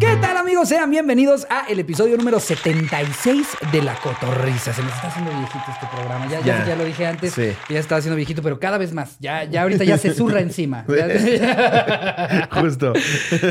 [0.00, 0.68] ¿Qué tal amigos?
[0.68, 4.72] Sean bienvenidos a el episodio número 76 de La Cotorrisa.
[4.74, 6.26] Se nos está haciendo viejito este programa.
[6.28, 6.66] Ya, ya, Ya.
[6.68, 7.52] ya lo dije antes, Sí.
[7.68, 9.16] ya estaba haciendo viejito, pero cada vez más.
[9.20, 10.84] Ya, ya ahorita ya se zurra encima.
[12.50, 12.92] Justo.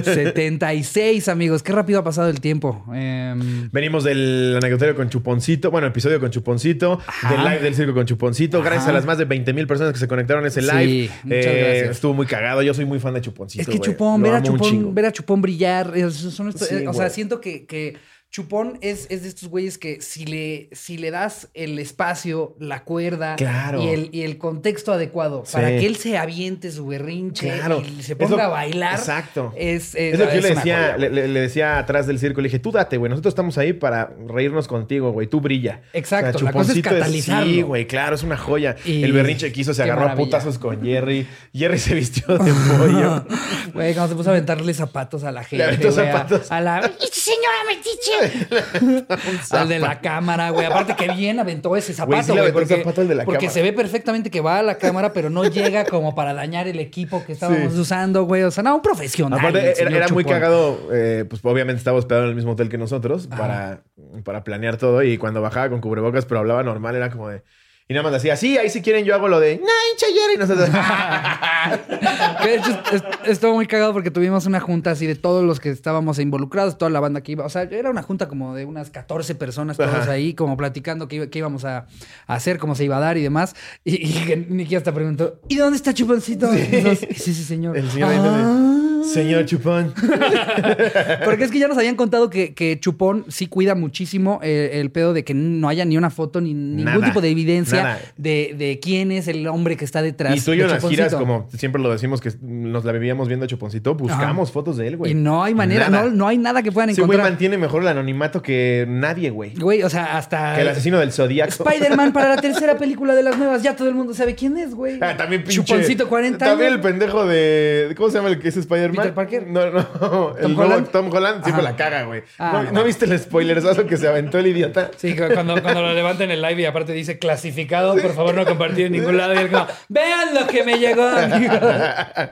[0.04, 2.84] 76 amigos, qué rápido ha pasado el tiempo.
[2.94, 7.32] Em, Venimos del anecdotario con Chuponcito, bueno, episodio con Chuponcito, Ajá.
[7.34, 8.62] del live del circo con Chuponcito.
[8.62, 10.86] Gracias a las más de 20 mil personas que se conectaron a ese live.
[10.86, 11.92] Sí, muchas Eh, gracias.
[11.92, 12.62] Estuvo muy cagado.
[12.62, 13.62] Yo soy muy fan de Chuponcito.
[13.62, 13.90] Es que güey.
[13.92, 14.44] Chupón, ver a.
[14.44, 17.10] Chupón, ver a Chupón brillar, son estos- Sí, eh, o sea, güey.
[17.10, 17.98] siento que, que
[18.32, 22.84] Chupón es, es de estos güeyes que si le, si le das el espacio, la
[22.84, 23.82] cuerda Claro.
[23.82, 25.54] y, el, y el contexto adecuado Sí.
[25.54, 27.82] para que él se aviente su berrinche Claro.
[27.82, 29.52] y se ponga lo- a bailar, Exacto.
[29.58, 32.40] es, es, Es lo que yo le decía, le, le- le decía atrás del circo.
[32.42, 33.10] Le dije, tú date, güey.
[33.10, 35.26] Nosotros estamos ahí para reírnos contigo, güey.
[35.26, 35.82] Tú brilla.
[35.94, 37.52] Exacto, la cosa es catalizarlo.
[37.52, 38.76] Sí, güey, claro, es una joya.
[38.86, 41.26] Y- El berrinche que hizo se qué agarró a putazos con Jerry.
[41.52, 43.26] Jerry se vistió de pollo.
[43.74, 45.64] Güey, cuando se puso a aventarle zapatos a la gente.
[45.66, 46.52] aventó güey, a- zapatos.
[46.52, 46.82] A, la.
[47.12, 48.19] Señora Metiche.
[49.52, 50.66] Al de la cámara, güey.
[50.66, 53.54] Aparte que bien aventó ese zapato, Güey, sí porque zapato al de la porque cámara.
[53.54, 56.80] se ve perfectamente que va a la cámara, pero no llega como para dañar el
[56.80, 57.80] equipo que estábamos Sí.
[57.80, 58.44] usando, güey.
[58.44, 59.40] O sea, no, un profesional.
[59.40, 60.80] Aparte, era, muy cagado.
[60.92, 63.84] eh, pues obviamente estaba hospedado en el mismo hotel que nosotros para,
[64.24, 65.04] para planear todo.
[65.04, 67.44] Y cuando bajaba con cubrebocas, pero hablaba normal, era como de.
[67.92, 69.56] Y nada más decía, sí, ahí si quieren yo hago lo de.
[69.56, 70.36] ¡No, hincha Jerry!
[70.36, 70.70] Y nosotros.
[72.44, 72.80] De hecho,
[73.26, 76.92] estuvo muy cagado porque tuvimos una junta así de todos los que estábamos involucrados, toda
[76.92, 77.46] la banda que iba.
[77.46, 80.12] O sea, era una junta como de unas 14 personas todos Ajá.
[80.12, 81.88] ahí, como platicando qué, qué íbamos a,
[82.28, 83.56] a hacer, cómo se iba a dar y demás.
[83.84, 86.48] Y, y Nicky hasta preguntó: ¿Y dónde está Chuponcito?
[86.54, 87.76] Y nosotros, sí, sí, señor.
[87.76, 88.86] El señor "Ah".
[89.04, 89.94] Señor Chupón.
[91.26, 95.14] Porque es que ya nos habían contado que, que Chupón sí cuida muchísimo el pedo
[95.14, 98.80] de que no haya ni una foto ni ningún Nada, tipo de evidencia de, de
[98.82, 100.36] quién es el hombre que está detrás.
[100.36, 103.28] Y tú y yo en las giras, como siempre lo decimos, que nos la vivíamos
[103.28, 105.12] viendo a Chuponcito, buscamos fotos de él, güey.
[105.12, 107.30] Y no hay manera, no, no hay nada que puedan güey encontrar.
[107.30, 109.54] mantiene mejor el anonimato que nadie, güey.
[109.56, 110.56] Güey, o sea, hasta.
[110.56, 111.64] Que el asesino del Zodíaco.
[111.64, 113.64] Spider-Man para la tercera película de las nuevas.
[113.64, 115.00] Ya todo el mundo sabe quién es, güey.
[115.02, 115.64] Ah, también pinche.
[115.64, 117.94] Chuponcito 40 También el pendejo de.
[117.98, 118.89] ¿Cómo se llama el que es Spider-Man?
[118.98, 119.48] ¿Peter Parker?
[119.48, 120.36] No, no.
[120.38, 120.88] El ¿Tom nuevo Holland?
[120.90, 121.72] Tom Holland siempre Ajá.
[121.72, 122.24] la caga, güey.
[122.38, 122.72] Ah, ¿No, no.
[122.72, 124.92] ¿no viste el spoilerazo que se aventó el idiota?
[124.98, 128.36] Sí, cu- cuando, cuando lo levantan en el live y aparte dice clasificado, por favor
[128.36, 129.34] no compartir en ningún lado.
[129.34, 131.54] Y él como, vean lo que me llegó, amigo.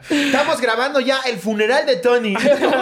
[0.09, 2.35] Estamos grabando ya el funeral de Tony.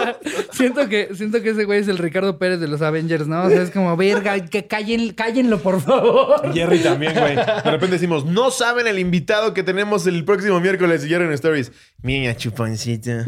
[0.52, 3.44] siento, que, siento que ese güey es el Ricardo Pérez de los Avengers, ¿no?
[3.44, 6.52] O sea, es como, verga, que callen, cállenlo, por favor.
[6.52, 7.36] Jerry también, güey.
[7.66, 11.04] De repente decimos, no saben el invitado que tenemos el próximo miércoles.
[11.04, 11.72] Y Jerry en Stories.
[12.06, 13.10] Mira, chuponcito.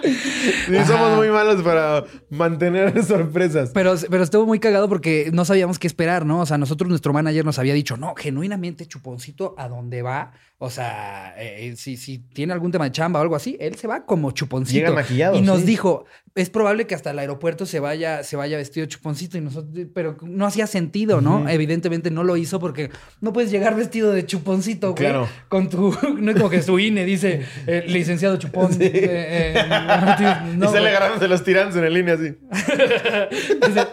[0.00, 3.70] Sí, somos muy malos para mantener sorpresas.
[3.74, 6.40] Pero, pero estuvo muy cagado porque no sabíamos qué esperar, ¿no?
[6.40, 10.32] O sea, nosotros, nuestro manager nos había dicho, no, genuinamente Chuponcito a donde va.
[10.60, 13.86] O sea, eh, si, si tiene algún tema de chamba o algo así, él se
[13.86, 14.78] va como Chuponcito.
[14.78, 15.66] Llega maquillado, Y nos sí.
[15.66, 16.04] dijo,
[16.34, 19.38] es probable que hasta el aeropuerto se vaya, se vaya vestido Chuponcito.
[19.38, 21.48] Y nosotros, pero no hacía sentido, ¿no?
[21.48, 25.04] Evidentemente no lo hizo porque no puedes llegar vestido de Chuponcito, güey.
[25.04, 25.28] Claro.
[25.48, 28.72] Con tu, no es como que su INE dice, eh, licenciado Chupón.
[28.72, 28.82] Sí.
[28.82, 32.34] eh, eh, no, y sale agarrándose los tirantes en el línea así.
[33.66, 33.86] Dice,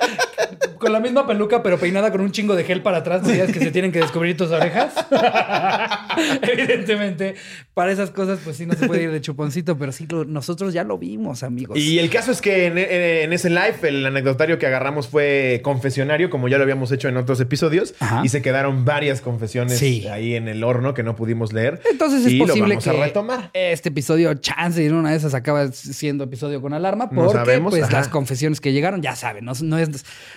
[0.79, 3.59] con la misma peluca, pero peinada con un chingo de gel para atrás, ¿no que
[3.59, 4.93] se tienen que descubrir tus orejas?
[6.57, 7.35] Evidentemente,
[7.73, 10.73] para esas cosas, pues sí, no se puede ir de chuponcito, pero sí, lo- nosotros
[10.73, 11.77] ya lo vimos, amigos.
[11.77, 12.85] Y el caso es que en, en-
[13.25, 17.17] en ese live, el anecdotario que agarramos fue confesionario, como ya lo habíamos hecho en
[17.17, 18.21] otros episodios, Ajá.
[18.23, 20.07] y se quedaron varias confesiones Sí.
[20.07, 21.81] ahí en el horno que no pudimos leer.
[21.89, 23.49] Entonces es y posible lo vamos que a retomar.
[23.53, 27.37] este episodio, chance, y en una de esas acaba siendo episodio con alarma, No porque
[27.39, 29.89] sabemos, pues las confesiones que llegaron, ya saben, no, no es,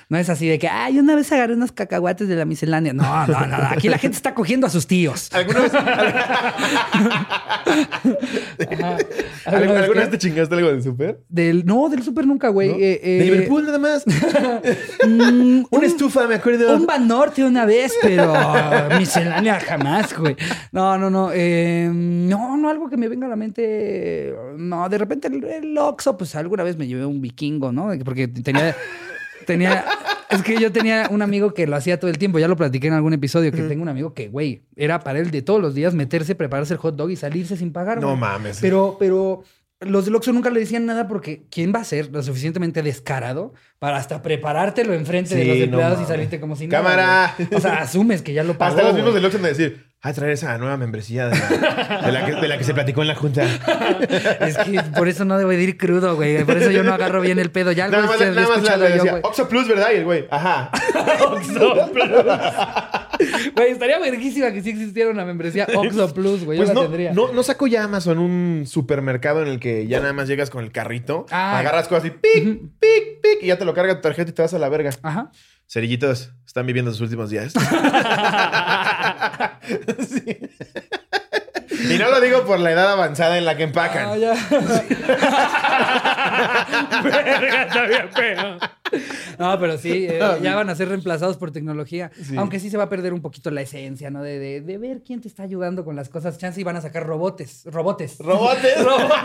[0.09, 2.93] no es así de que, ay, una vez agarré unos cacahuates de la miscelánea.
[2.93, 5.29] No, no, no, aquí la gente está cogiendo a sus tíos.
[5.33, 5.73] ¿Alguna vez.
[9.45, 11.21] ¿Alguna, vez alguna vez te chingaste algo del súper?
[11.29, 12.69] Del, no, del súper nunca, güey.
[12.69, 12.75] ¿No?
[12.77, 14.05] Eh, eh, de Liverpool nada más.
[15.07, 16.75] mm, Una estufa, me acuerdo.
[16.77, 18.35] Un Banorte una vez, pero
[18.99, 20.37] miscelánea jamás, güey.
[20.73, 21.31] No, no, no.
[21.33, 24.35] eh, no, no, algo que me venga a la mente.
[24.57, 27.91] No, de repente el, el Oxxo, pues alguna vez me llevé un vikingo, ¿no?
[28.05, 28.75] Porque tenía.
[29.47, 29.85] Tenía.
[30.31, 32.39] Es que yo tenía un amigo que lo hacía todo el tiempo.
[32.39, 33.51] Ya lo platiqué en algún episodio.
[33.51, 36.75] Que tengo un amigo que, güey, era para él de todos los días meterse, prepararse
[36.75, 38.01] el hot dog y salirse sin pagar.
[38.01, 38.59] No mames.
[38.61, 39.43] Pero, pero
[39.81, 43.55] los del Oxxo nunca le decían nada porque ¿quién va a ser lo suficientemente descarado
[43.79, 47.35] para hasta preparártelo enfrente de Sí, los no empleados y salirte como si nada, Cámara.
[47.55, 48.77] O sea, asumes que ya lo pagó.
[48.77, 52.13] Hasta los mismos del Oxxo de decir, a traer esa nueva membresía de la, de
[52.13, 53.43] la que, de la que se platicó en la junta.
[54.41, 56.45] Es que por eso no debo de ir crudo, güey.
[56.45, 57.73] Por eso yo no agarro bien el pedo.
[57.73, 59.23] Ya Nada más, nada más la- yo, decía, güey.
[59.25, 59.89] Oxxo Plus, ¿verdad?
[59.93, 60.71] Y el güey, ajá.
[63.57, 66.59] Güey, estaría verguísima que sí existiera una membresía Oxxo Plus, güey.
[66.59, 67.13] Pues yo la no, tendría.
[67.13, 70.63] no, no sacó ya Amazon un supermercado en el que ya nada más llegas con
[70.65, 71.59] el carrito, Ah.
[71.59, 72.45] agarras cosas y pic,
[72.79, 74.91] pic, pic, y ya te lo carga tu tarjeta y te vas a la verga.
[75.03, 75.31] Ajá.
[75.69, 77.53] Cerillitos, están viviendo sus últimos días.
[80.09, 80.39] Sí.
[81.95, 84.09] Y no lo digo por la edad avanzada en la que empacan.
[84.09, 84.33] Ah, ya.
[87.03, 88.59] Verga, bien feo.
[89.49, 92.11] No, pero sí, eh, ya van a ser reemplazados por tecnología.
[92.23, 92.35] Sí.
[92.37, 94.23] Aunque sí se va a perder un poquito la esencia, ¿no?
[94.23, 96.39] De, de- de ver quién te está ayudando con las cosas.
[96.39, 97.63] Chance y van a sacar robotes.
[97.67, 98.19] Robotes.
[98.19, 98.77] ¿Robotes?
[98.85, 99.19] Robotes.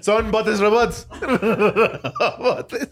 [0.00, 1.06] Son botes robots.
[1.10, 2.88] robotes.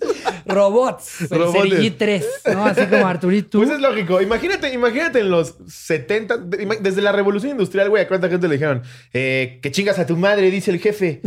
[0.46, 1.30] Robots.
[1.30, 1.52] Robotes.
[1.62, 2.64] Cerilli 3, ¿no?
[2.66, 3.58] Así como Arturito.
[3.58, 4.20] Pues es lógico.
[4.20, 8.48] Imagínate, imagínate en los 70, de- ima- desde la revolución industrial, güey, a cuánta gente
[8.48, 8.82] le dijeron,
[9.12, 11.20] eh, que chingas a tu madre, dice el jefe.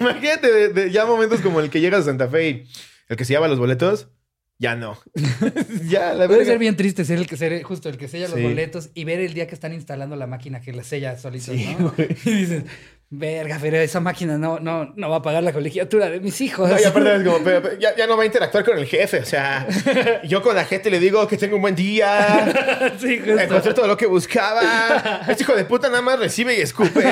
[0.00, 2.68] imagínate de, de ya momentos como el que llegas a Santa Fe y
[3.08, 4.08] el que se lleva los boletos,
[4.58, 4.98] ya no.
[5.88, 8.40] ya, la Puede ser bien triste ser el que ser justo el que sella los
[8.40, 11.76] boletos y ver el día que están instalando la máquina que la sella solitos, Sí,
[11.78, 11.92] ¿no?
[11.96, 12.08] güey.
[12.24, 12.64] Y dices,
[13.08, 16.68] verga, pero esa máquina no, no, no va a pagar la colegiatura de mis hijos.
[16.68, 18.84] No, y aparte es como, pero- pero ya, ya no va a interactuar con el
[18.86, 19.20] jefe.
[19.20, 19.66] O sea,
[20.24, 22.92] yo con la gente le digo que tengo un buen día.
[23.00, 23.38] sí, justo.
[23.40, 25.22] Encontré todo lo que buscaba.
[25.28, 27.06] Este hijo de puta nada más recibe y escupe.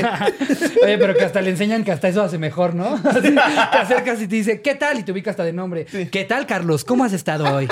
[0.82, 2.94] Oye, pero que hasta le enseñan que hasta eso hace mejor, ¿no?
[3.04, 4.98] Así, te acercas y te dice, ¿qué tal?
[4.98, 5.84] Y te ubica hasta de nombre.
[5.84, 6.84] ¿Qué tal, Carlos?
[6.84, 7.68] ¿Cómo has estado hoy?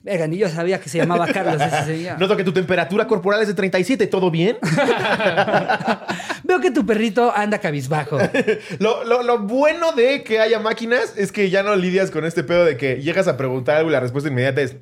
[0.00, 2.20] Verga, ni yo sabía que se llamaba Carlos ese señor.
[2.20, 4.06] Noto que tu temperatura corporal es de 37.
[4.06, 4.56] ¿Todo bien?
[6.44, 8.16] Veo que tu perrito anda cabizbajo.
[8.78, 12.44] Lo, lo- lo bueno de que haya máquinas es que ya no lidias con este
[12.44, 14.76] pedo de que llegas a preguntar algo y la respuesta inmediata es.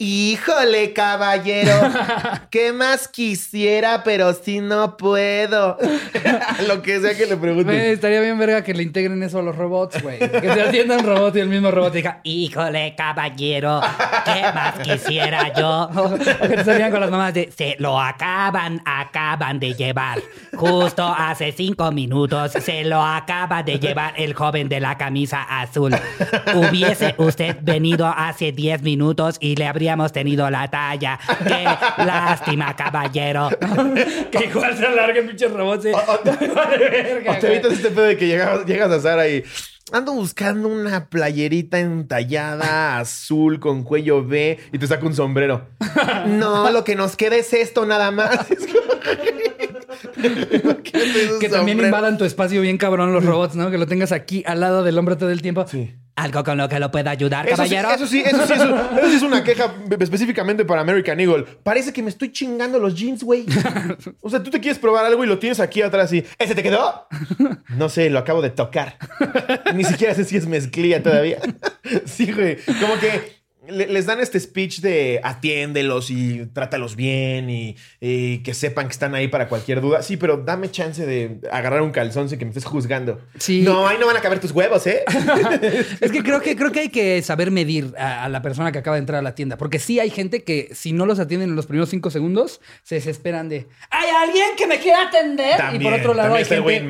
[0.00, 1.72] Híjole, caballero,
[2.50, 5.76] ¿qué más quisiera, pero si no puedo?
[6.68, 7.94] Lo que sea que le Güey, preguntes.
[7.94, 10.20] estaría bien verga que le integren eso a los robots, güey.
[10.20, 13.80] Que se atienda un robot y el mismo robot diga, Híjole, caballero,
[14.24, 15.90] ¿qué más quisiera yo?
[15.96, 20.20] o que te salían con las mamás de, Se lo acaban, acaban de llevar.
[20.54, 25.92] Justo hace cinco minutos se lo acaba de llevar el joven de la camisa azul.
[26.54, 31.18] Hubiese usted venido hace diez minutos y le habríamos tenido la talla.
[31.46, 31.64] Qué
[32.04, 33.48] lástima, caballero.
[34.30, 35.82] que igual se alarga el pinche robot.
[35.82, 35.90] Sí.
[36.54, 39.44] Vale, verga, O te evitas este pedo de que llegas, llegas a Sara y
[39.90, 45.66] ando buscando una playerita entallada azul con cuello B y te saca un sombrero.
[46.26, 48.46] No, lo que nos queda es esto nada más.
[51.40, 53.70] Que también invadan tu espacio bien cabrón los robots, ¿no?
[53.70, 55.66] Que lo tengas aquí al lado del hombre todo el tiempo.
[55.66, 55.94] Sí.
[56.18, 57.90] ¿Algo con lo que lo pueda ayudar, Eso sí, caballero?
[57.94, 58.64] eso sí, eso sí, eso,
[58.98, 61.44] eso sí es una queja específicamente para American Eagle.
[61.62, 63.46] Parece que me estoy chingando los jeans, güey.
[64.20, 66.62] O sea, tú te quieres probar algo y lo tienes aquí atrás y ¿ese te
[66.62, 67.06] quedó?
[67.68, 68.98] No sé, lo acabo de tocar.
[69.74, 71.38] Ni siquiera sé si es mezclilla todavía.
[72.04, 72.56] Sí, güey.
[72.80, 73.37] Como que
[73.70, 79.14] les dan este speech de atiéndelos y trátalos bien y, y que sepan que están
[79.14, 80.02] ahí para cualquier duda.
[80.02, 83.20] Sí, pero dame chance de agarrar un calzón sin que me estés juzgando.
[83.38, 83.62] Sí.
[83.62, 85.04] No, ahí no van a caber tus huevos, ¿eh?
[86.00, 88.78] Es que creo que creo que hay que saber medir a, a la persona que
[88.78, 89.56] acaba de entrar a la tienda.
[89.58, 92.96] Porque sí hay gente que si no los atienden en los primeros cinco segundos, se
[92.96, 95.58] desesperan de ¿Hay alguien que me quiera atender?
[95.74, 96.80] y por otro lado hay gente,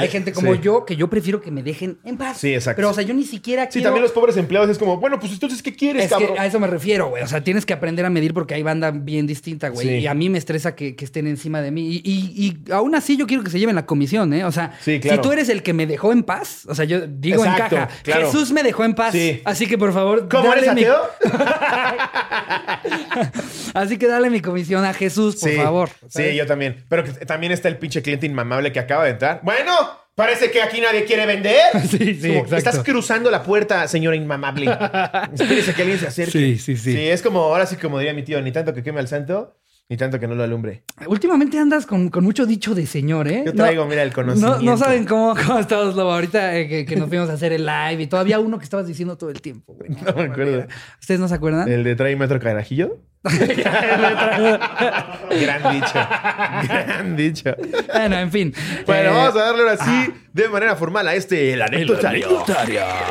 [0.00, 0.60] hay gente como Sí.
[0.62, 2.38] yo que yo prefiero que me dejen en paz.
[2.38, 2.76] Sí, exacto.
[2.76, 3.84] Pero o sea, yo ni siquiera Sí, quiero...
[3.88, 6.27] también los pobres empleados es como, bueno, pues entonces, ¿qué quieres, Es cabrón?
[6.34, 7.22] Que a eso me refiero, güey.
[7.22, 9.86] O sea, tienes que aprender a medir porque hay banda bien distinta, güey.
[9.86, 9.94] Sí.
[9.96, 11.88] Y a mí me estresa que, que estén encima de mí.
[11.88, 14.44] Y, y- y aún así yo quiero que se lleven la comisión, ¿eh?
[14.44, 15.22] O sea, Sí, claro.
[15.22, 17.82] si tú eres el que me dejó en paz, o sea, yo digo Exacto, en
[17.82, 18.26] caja, claro.
[18.30, 19.12] Jesús me dejó en paz.
[19.12, 19.40] Sí.
[19.44, 21.02] Así que por favor, ¿Cómo dale eres mi- ateo?
[23.74, 25.90] Así que dale mi comisión a Jesús, por favor.
[26.08, 26.84] Sí, yo también.
[26.88, 29.40] Pero que también está el pinche cliente inmamable que acaba de entrar.
[29.42, 29.72] Bueno,
[30.18, 31.54] parece que aquí nadie quiere vender.
[31.88, 32.56] Sí, sí, como.
[32.56, 34.66] Estás cruzando la puerta, señora inmamable.
[35.32, 36.32] Espérese que alguien se acerque.
[36.32, 36.92] Sí, sí, sí.
[36.92, 39.56] Sí, es como, ahora sí como diría mi tío, ni tanto que queme al santo,
[39.88, 40.82] ni tanto que no lo alumbre.
[41.06, 43.44] Últimamente andas con, con mucho dicho de señor, ¿eh?
[43.46, 44.60] Yo traigo, mira, el No, conocimiento.
[44.62, 47.64] no saben cómo, cómo estabas, Lobo, ahorita eh, que, que nos fuimos a hacer el
[47.64, 49.90] live y todavía uno que estabas diciendo todo el tiempo, güey.
[50.04, 50.66] No me acuerdo.
[51.00, 51.68] ¿Ustedes no se acuerdan?
[51.70, 52.98] ¿El de trae metro carajillo?
[55.30, 55.94] Gran dicho.
[56.68, 57.54] Gran dicho.
[57.92, 58.54] Bueno, en fin.
[58.86, 62.44] Bueno, Eh, vamos a darle ahora sí de manera formal a este el anecdotario.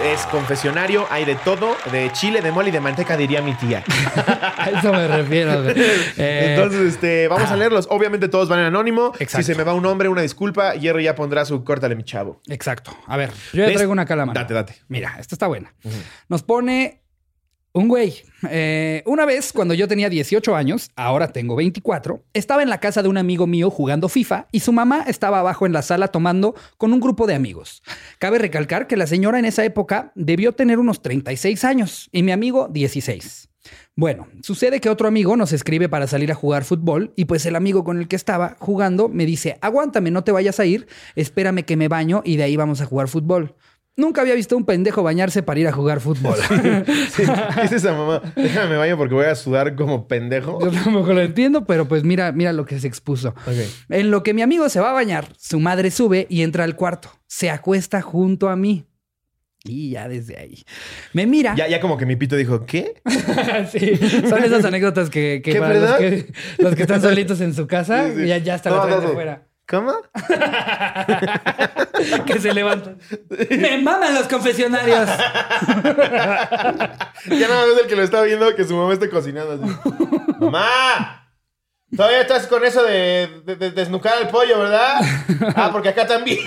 [0.03, 3.83] Es confesionario, hay de todo, de chile, de mole y de manteca, diría mi tía.
[4.57, 5.69] A eso me refiero.
[5.69, 7.87] Eh, Entonces, este, vamos a leerlos.
[7.89, 9.13] Obviamente todos van en anónimo.
[9.19, 9.37] Exacto.
[9.37, 12.41] Si se me va un nombre, una disculpa, Hierro ya pondrá su córtale, mi chavo.
[12.47, 12.95] Exacto.
[13.07, 14.39] A ver, yo ya traigo una acá a la mano.
[14.39, 14.75] Date, date.
[14.87, 15.73] Mira, esta está buena.
[16.27, 17.01] Nos pone
[17.73, 18.23] un güey.
[18.49, 23.03] Eh, una vez, cuando yo tenía 18 años, ahora tengo 24, estaba en la casa
[23.03, 26.55] de un amigo mío jugando FIFA y su mamá estaba abajo en la sala tomando
[26.77, 27.83] con un grupo de amigos.
[28.19, 32.31] Cabe recalcar que la señora en esa época debió tener unos 36 años y mi
[32.31, 33.49] amigo 16.
[33.95, 37.55] Bueno, sucede que otro amigo nos escribe para salir a jugar fútbol y pues el
[37.55, 41.63] amigo con el que estaba jugando me dice, aguántame, no te vayas a ir, espérame
[41.63, 43.55] que me baño y de ahí vamos a jugar fútbol.
[43.99, 46.37] Nunca había visto un pendejo bañarse para ir a jugar fútbol.
[47.09, 47.23] Sí,
[47.55, 48.21] ¿Qué es esa mamá?
[48.35, 50.59] Déjame me baño porque voy a sudar como pendejo.
[50.61, 53.33] Yo tampoco lo entiendo, pero pues mira, mira lo que se expuso.
[53.89, 56.75] En lo que mi amigo se va a bañar, su madre sube y entra al
[56.75, 57.09] cuarto.
[57.25, 58.85] Se acuesta junto a mí.
[59.63, 60.63] Y ya desde ahí.
[61.13, 61.55] Me mira.
[61.55, 63.01] Ya, ya como que mi pito dijo, ¿qué?
[63.71, 63.97] sí,
[64.29, 67.65] son esas anécdotas que, que ¿Qué, para los que, los que están solitos en su
[67.65, 69.39] casa, Sí, ya, ya hasta la No, traen no, de.
[69.67, 69.93] ¿Cómo?
[72.25, 72.97] Que se levantan.
[73.49, 75.07] Me maman los confesionarios.
[75.09, 75.17] Ya
[77.47, 79.63] nada más el que lo está viendo que su mamá esté cocinando así.
[80.39, 81.27] ¡Mamá!
[81.95, 84.99] Todavía estás con eso de, de- de desnucar al pollo, ¿verdad?
[85.55, 86.37] Ah, porque acá también.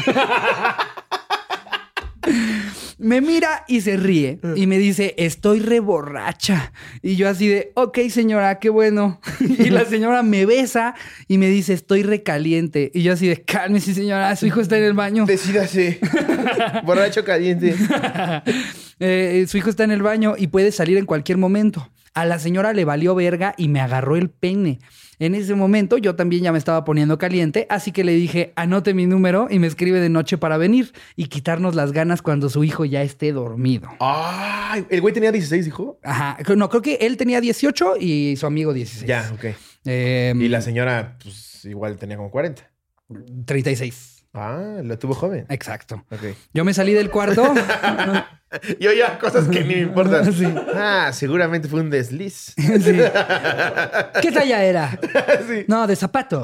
[3.01, 6.73] Me mira y se ríe y me dice, estoy reborracha.
[7.03, 9.21] Y yo así de, ok señora, qué bueno.
[9.41, 10.95] Y la señora me besa
[11.27, 12.91] y me dice, estoy recaliente.
[12.95, 15.25] Y yo así de, cálmese señora, su hijo está en el baño.
[15.25, 15.99] Decídase.
[16.85, 17.75] Borracho caliente.
[19.03, 21.91] Eh, su hijo está en el baño y puede salir en cualquier momento.
[22.13, 24.79] A la señora le valió verga y me agarró el pene.
[25.21, 28.95] En ese momento yo también ya me estaba poniendo caliente, así que le dije, anote
[28.95, 32.65] mi número y me escribe de noche para venir y quitarnos las ganas cuando su
[32.65, 33.89] hijo ya esté dormido.
[34.01, 36.01] Ay, el güey tenía 16, dijo.
[36.03, 39.07] Ajá, no, creo que él tenía 18 y su amigo 16.
[39.07, 39.45] Ya, ok.
[39.85, 42.63] Eh, Y la señora, pues igual tenía como 40.
[43.45, 44.20] 36.
[44.33, 45.47] Ah, lo tuvo joven.
[45.49, 46.05] Exacto.
[46.55, 47.53] Yo me salí del cuarto.
[48.81, 50.33] Yo ya, cosas que ni me importan.
[50.41, 50.47] Sí.
[50.75, 52.55] Ah, seguramente fue un desliz.
[52.57, 52.97] Sí.
[54.23, 54.99] ¿Qué talla era?
[55.49, 55.65] Sí.
[55.67, 56.43] No, de zapato.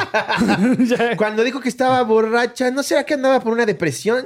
[1.16, 4.24] Cuando dijo que estaba borracha, ¿no será que andaba por una depresión?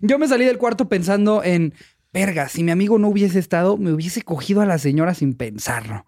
[0.00, 1.74] Yo me salí del cuarto pensando en,
[2.12, 6.06] verga, si mi amigo no hubiese estado, me hubiese cogido a la señora sin pensarlo.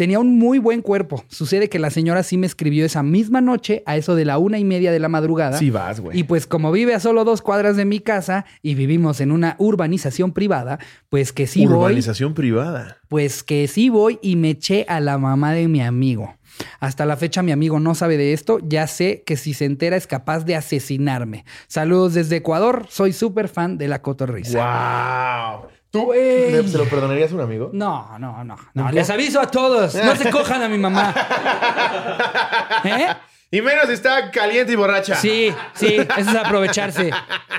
[0.00, 1.26] Tenía un muy buen cuerpo.
[1.28, 4.58] Sucede que la señora sí me escribió esa misma noche, a eso de la una
[4.58, 5.58] y media de la madrugada.
[5.58, 6.18] Sí vas, güey.
[6.18, 9.56] Y pues como vive a solo dos cuadras de mi casa y vivimos en una
[9.58, 10.78] urbanización privada,
[11.10, 12.96] pues que sí voy, Urbanización privada.
[13.08, 16.34] pues que sí voy y me eché a la mamá de mi amigo.
[16.78, 19.96] Hasta la fecha mi amigo no sabe de esto, ya sé que si se entera
[19.98, 21.44] es capaz de asesinarme.
[21.66, 25.58] Saludos desde Ecuador, soy súper fan de la cotorrisa.
[25.60, 25.79] ¡Wow!
[25.90, 27.70] ¿Tú le- se lo perdonarías a un amigo?
[27.72, 28.92] No, no, no, no.
[28.92, 31.12] Les aviso a todos, no se cojan a mi mamá.
[32.84, 33.06] ¿Eh?
[33.52, 35.16] Y menos si está caliente y borracha.
[35.16, 37.10] Sí, sí, eso es aprovecharse.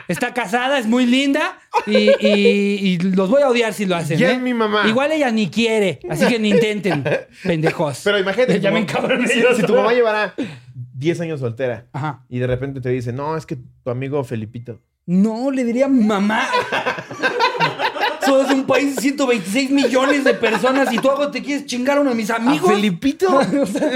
[0.08, 4.22] Está casada, es muy linda y, y- y los voy a odiar si lo hacen.
[4.24, 4.32] ¿eh?
[4.32, 4.88] es mi mamá.
[4.88, 7.04] Igual ella ni quiere, así que ni intenten,
[7.44, 8.00] pendejos.
[8.06, 8.62] Pero imagínate.
[8.62, 9.82] Ya me encabroné si, yo si tu solo.
[9.82, 10.34] mamá llevara
[10.94, 12.24] 10 años soltera Ajá.
[12.30, 14.80] y de repente te dice, no, es que tu amigo Felipito.
[15.06, 16.48] No, le diría mamá.
[18.25, 22.01] Somos un país de 126 millones de personas y tú algo te quieres chingar a
[22.01, 22.70] uno de mis amigos.
[22.70, 23.36] ¿A Felipito?
[23.36, 23.90] O sea,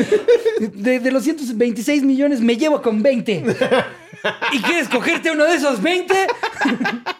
[0.59, 3.43] de, de los 126 millones me llevo con 20.
[4.51, 6.13] ¿Y quieres cogerte uno de esos 20?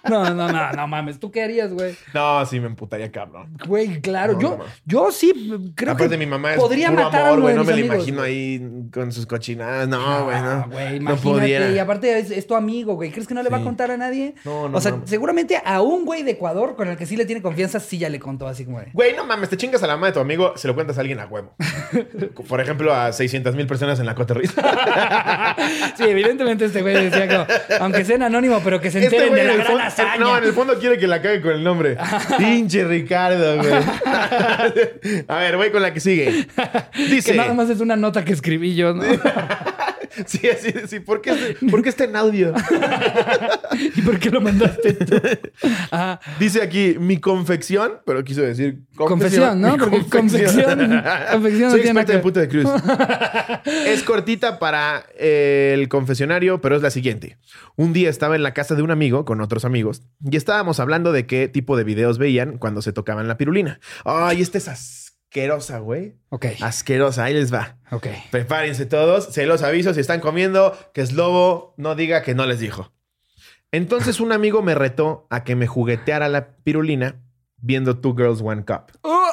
[0.10, 1.20] No, no, no, no mames.
[1.20, 1.96] ¿Tú qué harías, güey?
[2.14, 3.58] No, sí me emputaría, cabrón.
[3.66, 4.34] Güey, claro.
[4.34, 7.28] No, yo, no, yo sí creo Aparte, que mi mamá es podría puro matar a
[7.30, 7.56] amor, güey.
[7.56, 8.32] No me lo amigos, imagino güey.
[8.32, 9.88] ahí con sus cochinadas.
[9.88, 10.48] No, güey, no.
[10.50, 11.22] Ah, güey, no imagínate.
[11.40, 11.72] pudiera.
[11.72, 13.12] Y aparte es, es tu amigo, güey.
[13.12, 14.36] ¿Crees que no le va a contar a nadie?
[14.46, 15.10] No, no O sea, mames.
[15.10, 18.10] seguramente a un güey de Ecuador con el que sí le tiene confianza, sí ya
[18.10, 18.75] le contó así como.
[18.94, 21.02] Güey, no mames, te chingas a la mamá de tu amigo, se lo cuentas a
[21.02, 21.56] alguien a huevo.
[22.48, 25.56] Por ejemplo, a 600 mil personas en la cotorrisa.
[25.98, 27.46] Sí, evidentemente este güey decía como,
[27.84, 29.88] aunque sean anónimo, pero que se enteren Este güey de la en el gran fondo-
[29.88, 30.18] hazaña.
[30.18, 31.98] No, en el fondo quiere que la cague con el nombre.
[32.38, 33.74] Pinche Ricardo, güey.
[35.27, 36.48] A ver, voy con la que sigue.
[37.10, 37.32] Dice.
[37.32, 39.04] Que nada más es una nota que escribí yo, ¿no?
[40.26, 41.00] Sí, así, sí.
[41.00, 42.54] ¿Por qué, este- por qué está en audio?
[43.96, 45.16] ¿Y por qué lo mandaste tú?
[45.92, 46.20] Ajá.
[46.40, 49.74] Dice aquí mi confección, pero quiso decir Confesión, ¿no?
[49.74, 50.64] Mi Porque confección-
[51.32, 52.66] confección no Soy tiene experta en puta de cruz.
[53.86, 57.38] es cortita para eh, el confesionario, pero es la siguiente.
[57.76, 61.12] Un día estaba en la casa de un amigo con otros amigos y estábamos hablando
[61.12, 63.80] de qué tipo de videos veían cuando se tocaban la pirulina.
[64.06, 65.05] Ay, esta es
[65.36, 66.15] asquerosa, güey.
[66.30, 66.46] Ok.
[66.62, 67.77] Asquerosa, ahí les va.
[67.92, 68.08] Ok.
[68.32, 72.60] Prepárense todos, se los aviso si están comiendo, que Slobo no diga que no les
[72.60, 72.94] dijo.
[73.72, 77.22] Entonces un amigo me retó a que me jugueteara la pirulina
[77.58, 78.98] viendo Two Girls One Cup.
[79.01, 79.30] ¡Oh!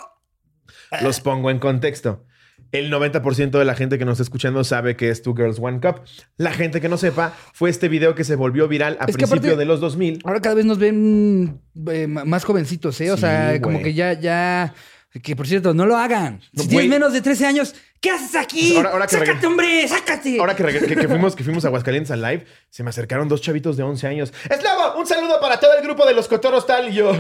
[1.03, 2.25] Los pongo en contexto.
[2.73, 5.79] El 90% de la gente que nos está escuchando sabe que es Two Girls One
[5.81, 6.01] Cup.
[6.39, 9.25] La gente que no sepa, fue este video que se volvió viral a Es que
[9.27, 10.21] aparte- de los 2000.
[10.25, 13.13] Ahora cada vez nos ven eh, más jovencitos, ¿eh?
[13.13, 14.75] O Sí, sea, como que ya, ya.
[15.21, 16.41] Que por cierto, no lo hagan.
[16.53, 16.69] No, si güey.
[16.69, 18.77] tienes menos de 13 años, ¿qué haces aquí?
[18.77, 19.87] Ahora- ahora que ¡Sácate, hombre!
[19.89, 20.39] ¡Sácate!
[20.41, 23.29] Ahora que, reg- que- que fuimos, que fuimos a Aguascalientes al live, se me acercaron
[23.29, 24.33] dos chavitos de 11 años.
[24.49, 24.99] ¡Eslavo!
[24.99, 26.89] ¡Un saludo para todo el grupo de los cotorros tal!
[26.89, 27.13] Y yo...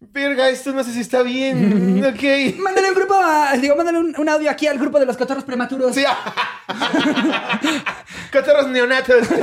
[0.00, 2.04] verga, esto no sé si está bien.
[2.04, 2.56] ok.
[2.58, 5.44] Mándale un grupo, a- digo, mándale un, un audio aquí al grupo de los cotorros
[5.44, 5.94] prematuros.
[5.94, 6.04] Sí.
[8.32, 9.28] Cotorros neonatos.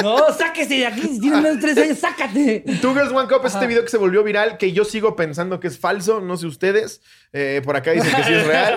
[0.00, 2.62] No, sáquese de aquí, si tienes menos de tres años, sácate.
[2.80, 5.58] Two Girls One Cup es este video que se volvió viral, que yo sigo pensando
[5.58, 7.00] que es falso, no sé ustedes.
[7.32, 8.76] Eh, por acá dicen que sí es real.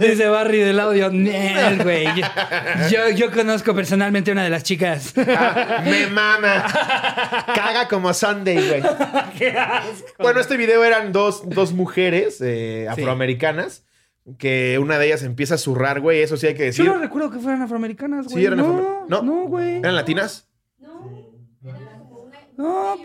[0.00, 2.08] Dice Barry del audio, Nel, güey.
[2.90, 5.14] Yo, yo conozco personalmente a una de las chicas.
[5.16, 6.66] Ah, me mama.
[7.54, 8.82] Caga como Sunday, güey.
[10.18, 13.84] Bueno, este video eran dos, dos mujeres eh, afroamericanas.
[14.38, 16.20] Que una de ellas empieza a zurrar, güey.
[16.20, 16.84] Eso sí hay que Yo decir.
[16.86, 18.38] no recuerdo que fueran afroamericanas, güey.
[18.38, 19.08] Sí, eran no, afroamericanas.
[19.08, 19.22] No.
[19.22, 19.76] no, güey.
[19.76, 20.48] ¿Eran latinas?
[22.56, 22.96] No.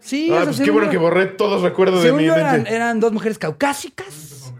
[0.00, 0.90] Sí, Ah, pues qué bueno no.
[0.92, 2.74] que borré todos recuerdos de mi yo eran, mente.
[2.74, 4.54] eran dos mujeres caucásicas.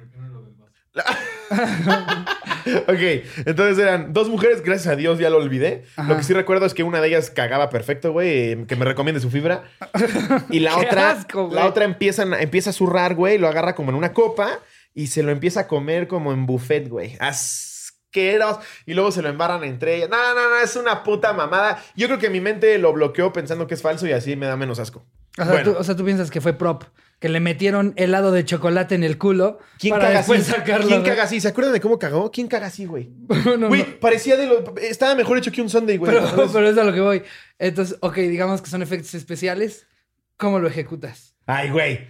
[2.87, 5.85] Ok, entonces eran dos mujeres, gracias a Dios ya lo olvidé.
[5.97, 6.09] Ajá.
[6.09, 8.85] Lo que sí recuerdo es que una de ellas cagaba perfecto, güey, eh, que me
[8.85, 9.65] recomiende su fibra.
[10.51, 13.97] Y la otra, asco, la otra empieza, empieza a zurrar, güey, lo agarra como en
[13.97, 14.61] una copa
[14.95, 17.17] y se lo empieza a comer como en buffet, güey.
[17.21, 18.59] Asqueros.
[18.87, 20.11] Y luego se lo embarran entre ellas.
[20.11, 21.83] No, no, no, es una puta mamada.
[21.97, 24.57] Yo creo que mi mente lo bloqueó pensando que es falso y así me da
[24.57, 25.07] menos asco.
[25.43, 26.85] O sea, bueno, tú, o sea, tú piensas que fue prop.
[27.21, 30.53] Que le metieron helado de chocolate en el culo ¿quién para caga después así?
[30.53, 30.87] sacarlo.
[30.87, 31.41] ¿Quién caga así?
[31.41, 32.31] ¿Se acuerdan de cómo cagó?
[32.31, 33.11] ¿Quién caga así, güey?
[33.59, 34.01] No, Güey, no.
[34.01, 34.77] parecía de lo...
[34.77, 36.13] Estaba mejor hecho que un Sunday, güey.
[36.13, 37.23] Pero, pero es a lo que voy.
[37.59, 39.89] Entonces, ok, digamos que son efectos especiales.
[40.37, 41.35] ¿Cómo lo ejecutas?
[41.47, 42.07] Ay, güey.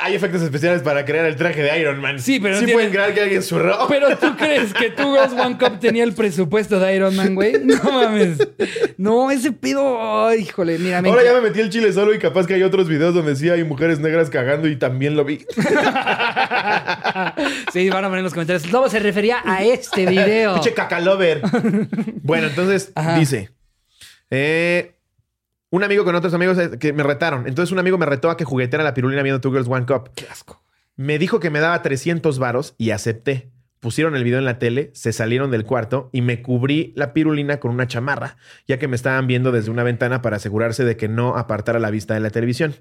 [0.00, 2.18] Hay efectos especiales para crear el traje de Iron Man.
[2.18, 3.76] Sí, pero no Sí tiene- pueden crear que alguien zurró.
[3.88, 7.52] Pero tú crees que Two Girls One Cup tenía el presupuesto de Iron Man, güey.
[7.62, 8.38] No mames.
[8.96, 10.34] No, ese pedo.
[10.34, 13.14] Híjole, mira, Ahora ya me metí el chile solo y capaz que hay otros videos
[13.14, 15.44] donde sí hay mujeres negras cagando y también lo vi.
[17.72, 18.70] Sí, van a poner en los comentarios.
[18.72, 20.54] Lobo se refería a este video.
[20.54, 21.40] Pinche cacalover.
[22.22, 23.18] bueno, entonces Ajá.
[23.18, 23.50] dice.
[24.30, 24.94] eh,
[25.70, 27.46] un amigo con otros amigos eh, que me retaron.
[27.46, 30.10] Entonces un amigo me retó a que jugueteara la pirulina viendo Two Girls One Cup.
[30.14, 30.62] Qué asco.
[30.96, 33.50] Me dijo que me daba 300 varos y acepté.
[33.80, 37.60] Pusieron el video en la tele, se salieron del cuarto y me cubrí la pirulina
[37.60, 38.36] con una chamarra,
[38.68, 41.90] ya que me estaban viendo desde una ventana para asegurarse de que no apartara la
[41.90, 42.74] vista de la televisión.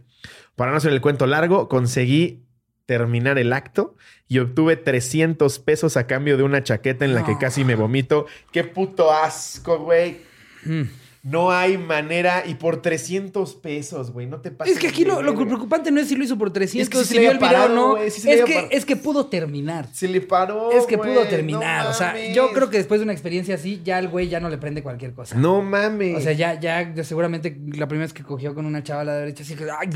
[0.57, 2.43] Para no hacer el cuento largo, conseguí
[2.85, 3.95] terminar el acto
[4.27, 8.25] y obtuve 300 pesos a cambio de una chaqueta en la que casi me vomito.
[8.51, 10.17] ¡Qué puto asco, güey!
[10.65, 10.81] Mm.
[11.21, 12.43] No hay manera.
[12.45, 14.25] Y por 300 pesos, güey.
[14.25, 14.75] No te pases.
[14.75, 17.19] Es que aquí lo, preocupante no es si lo hizo por 300, Es que si
[17.19, 17.97] vio el video o no.
[17.97, 18.67] es, que, parado.
[18.71, 19.89] es que pudo terminar.
[19.91, 20.71] Se le paró.
[20.71, 21.85] Es que pudo terminar.
[21.85, 22.33] no o sea, mames.
[22.33, 24.81] yo creo que después de una experiencia así, ya el güey ya no le prende
[24.81, 25.35] cualquier cosa.
[25.35, 26.17] No mames.
[26.17, 29.05] O sea, ya, ya, ya seguramente la primera vez que cogió con una chava a
[29.05, 29.89] la derecha, así que, ay,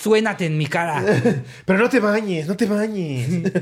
[0.00, 1.04] suénate en mi cara.
[1.66, 3.52] Pero no te bañes, no te bañes.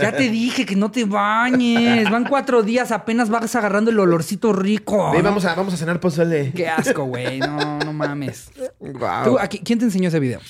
[0.00, 2.08] Ya te dije que no te bañes.
[2.10, 5.10] Van cuatro días, apenas vas agarrando el olorcito rico.
[5.12, 5.24] Ve, ¿no?
[5.24, 6.43] vamos a, vamos a cenar pozole.
[6.52, 7.38] Qué asco, güey.
[7.40, 8.50] No, no mames.
[8.80, 9.24] Guau.
[9.24, 10.40] Tú, aquí, ¿Quién te enseñó ese video?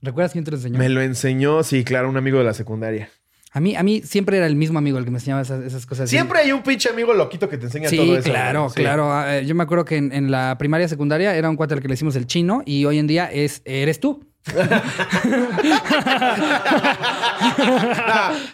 [0.00, 0.78] ¿Recuerdas quién te lo enseñó?
[0.78, 3.08] Me lo enseñó, sí, claro, un amigo de la secundaria.
[3.54, 5.84] A mí, a mí siempre era el mismo amigo el que me enseñaba esas, esas
[5.84, 6.08] cosas.
[6.08, 8.24] Siempre hay un pinche amigo loquito que te enseña Sí, todo eso.
[8.30, 8.68] claro.
[8.70, 8.76] Sí.
[8.80, 9.12] claro.
[9.12, 11.82] Ah, eh, Yo me acuerdo que en, en la primaria, secundaria, era un cuate al
[11.82, 14.26] que le hicimos el chino y hoy en día es, eres tú.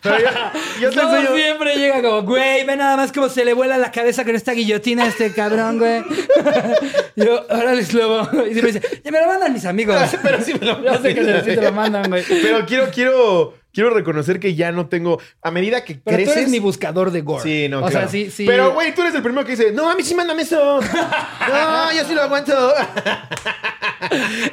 [0.03, 0.29] Pero yo,
[0.81, 1.37] yo te No, enseño.
[1.37, 4.53] siempre llega como, güey, ve nada más cómo se le vuela la cabeza con esta
[4.53, 6.03] guillotina a este cabrón, güey.
[7.16, 8.29] yo, órale, lobo.
[8.46, 9.96] Y siempre dice, ya me lo mandan mis amigos.
[10.22, 12.24] Pero sí me lo Yo sé que sí te lo mandan, güey.
[12.29, 15.20] Pero quiero, quiero, quiero reconocer que ya no tengo.
[15.42, 16.35] A medida que Pero creces.
[16.35, 17.42] tú eres mi buscador de gore.
[17.42, 18.00] Sí, no, O claro.
[18.00, 18.44] sea, sí, sí.
[18.46, 20.81] Pero, güey, tú eres el primero que dice, no, a mí sí mándame eso.
[21.48, 22.54] No, yo sí lo aguanto.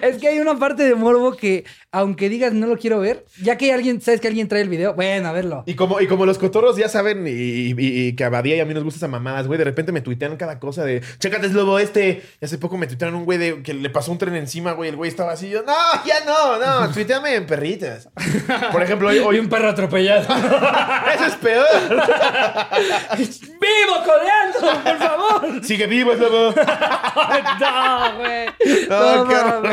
[0.02, 3.58] Es que hay una parte de morbo que, aunque digas no lo quiero ver, ya
[3.58, 5.64] que alguien, sabes que alguien trae el video, bueno, a verlo.
[5.66, 8.60] Y como, y como los cotorros ya saben, y, y- y que a Badía y
[8.60, 11.48] a mí nos gusta esa mamadas, güey, de repente me tuitean cada cosa de, chécate,
[11.48, 12.24] es lobo este.
[12.42, 14.90] Y hace poco me tuitearon un güey de que le pasó un tren encima, güey,
[14.90, 15.74] el güey estaba así, yo, no,
[16.06, 18.10] ya no, no, tuiteame en perritas.
[18.72, 20.22] Por ejemplo, hoy, Y hoy un perro atropellado.
[21.16, 21.66] eso es peor.
[23.18, 25.64] ¡Vivo coleando, por favor!
[25.64, 26.54] Sigue vivo, es lobo.
[27.60, 28.48] no, güey.
[28.90, 29.64] No, No.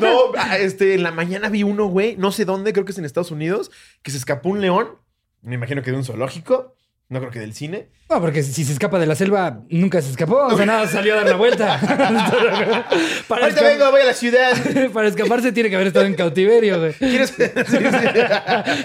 [0.00, 2.98] No, ah, este, en la mañana vi uno, güey, no sé dónde, creo que es
[2.98, 3.70] en Estados Unidos,
[4.02, 4.98] que se escapó un león.
[5.42, 6.74] Me imagino que de un zoológico.
[7.12, 7.90] No creo que del cine.
[8.08, 10.46] No, porque si se escapa de la selva, nunca se escapó.
[10.46, 11.78] O sea, nada, salió a dar la vuelta.
[13.28, 14.54] para, Ahorita vengo, voy a la ciudad.
[14.94, 16.94] para escaparse tiene que haber estado en cautiverio, güey.
[16.94, 17.76] ¿Quieres, sí, sí.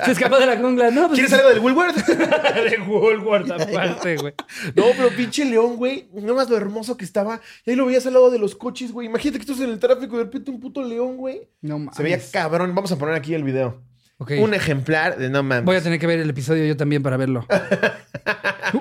[0.04, 0.92] Se escapó de la jungla.
[0.92, 2.06] No, pues ¿Quieres algo del Woolworth?
[2.06, 4.34] de Woolworth aparte, güey.
[4.76, 6.10] No, pero pinche león, güey.
[6.12, 7.40] No más lo hermoso que estaba.
[7.66, 9.08] Y ahí lo veías al lado de los coches, güey.
[9.08, 11.48] Imagínate que estás en el tráfico y de repente un puto león, güey.
[11.62, 11.96] No mames.
[11.96, 12.76] Se veía cabrón.
[12.76, 13.82] Vamos a poner aquí el video.
[14.20, 14.32] Ok.
[14.40, 15.63] Un ejemplar de no mames.
[15.63, 17.46] Voy a tener que ver el episodio yo también para verlo.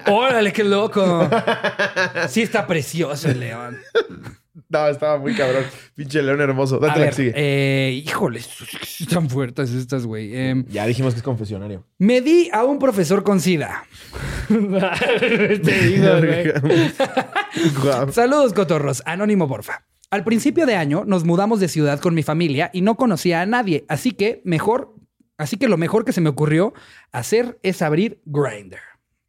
[0.06, 1.28] ¡Órale, qué loco!
[2.28, 3.78] Sí está precioso el león.
[4.68, 5.64] No, estaba muy cabrón.
[5.94, 6.78] Pinche león hermoso.
[6.78, 7.32] Date A la ver, que sigue.
[7.36, 8.40] eh, híjole,
[9.00, 10.34] están fuertes estas, güey.
[10.36, 11.84] Em, Ya dijimos que es confesionario.
[11.98, 13.84] me di a un profesor con SIDA.
[14.48, 16.52] Te digo, güey.
[17.82, 18.12] Guau.
[18.12, 19.02] Saludos, cotorros.
[19.06, 19.84] Anónimo, porfa.
[20.10, 23.46] Al principio de año nos mudamos de ciudad con mi familia y no conocía a
[23.46, 24.94] nadie, así que mejor,
[25.36, 26.72] así que lo mejor que se me ocurrió
[27.12, 28.78] hacer es abrir Grindr.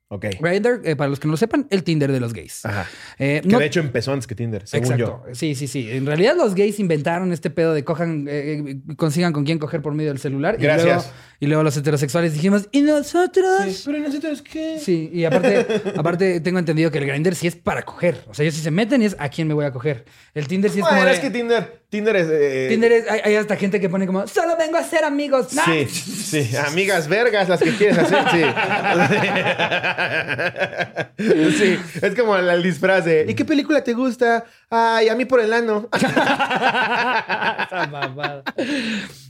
[0.10, 0.26] Ok.
[0.40, 2.64] Grindr, eh, para los que no lo sepan, el Tinder de los gays.
[2.66, 2.88] Ajá.
[3.20, 5.24] Eh, Que no- de hecho empezó antes que Tinder, según Exacto.
[5.34, 5.90] Sí, sí, sí.
[5.92, 9.82] En realidad los gays inventaron este pedo de cojan, eh, eh, consigan con quién coger
[9.82, 10.56] por medio del celular.
[10.60, 10.86] Y Gracias.
[10.86, 11.04] luego,
[11.42, 13.66] y luego los heterosexuales dijimos, ¿y nosotros?
[13.66, 13.92] yo.
[13.92, 14.80] Pero nosotros qué.
[14.80, 15.66] Sí, y aparte,
[15.98, 18.24] aparte tengo entendido que el Grindr sí es para coger.
[18.30, 20.06] O sea, ellos sí se meten y es a quién me voy a coger.
[20.34, 21.10] El Tinder sí es Bueno, como.
[21.10, 22.28] de- es que Tinder, Tinder es.
[22.32, 25.54] eh, Tinder es, hay, hay hasta gente que pone como, solo vengo a ser amigos.
[25.54, 25.64] ¡No!
[25.66, 25.86] Sí,
[26.50, 28.42] sí, amigas vergas las que quieres hacer, sí.
[31.18, 34.46] sí, es como el, el disfraz de ¿y qué película te gusta?
[34.70, 35.90] Ay, a mí por el ano.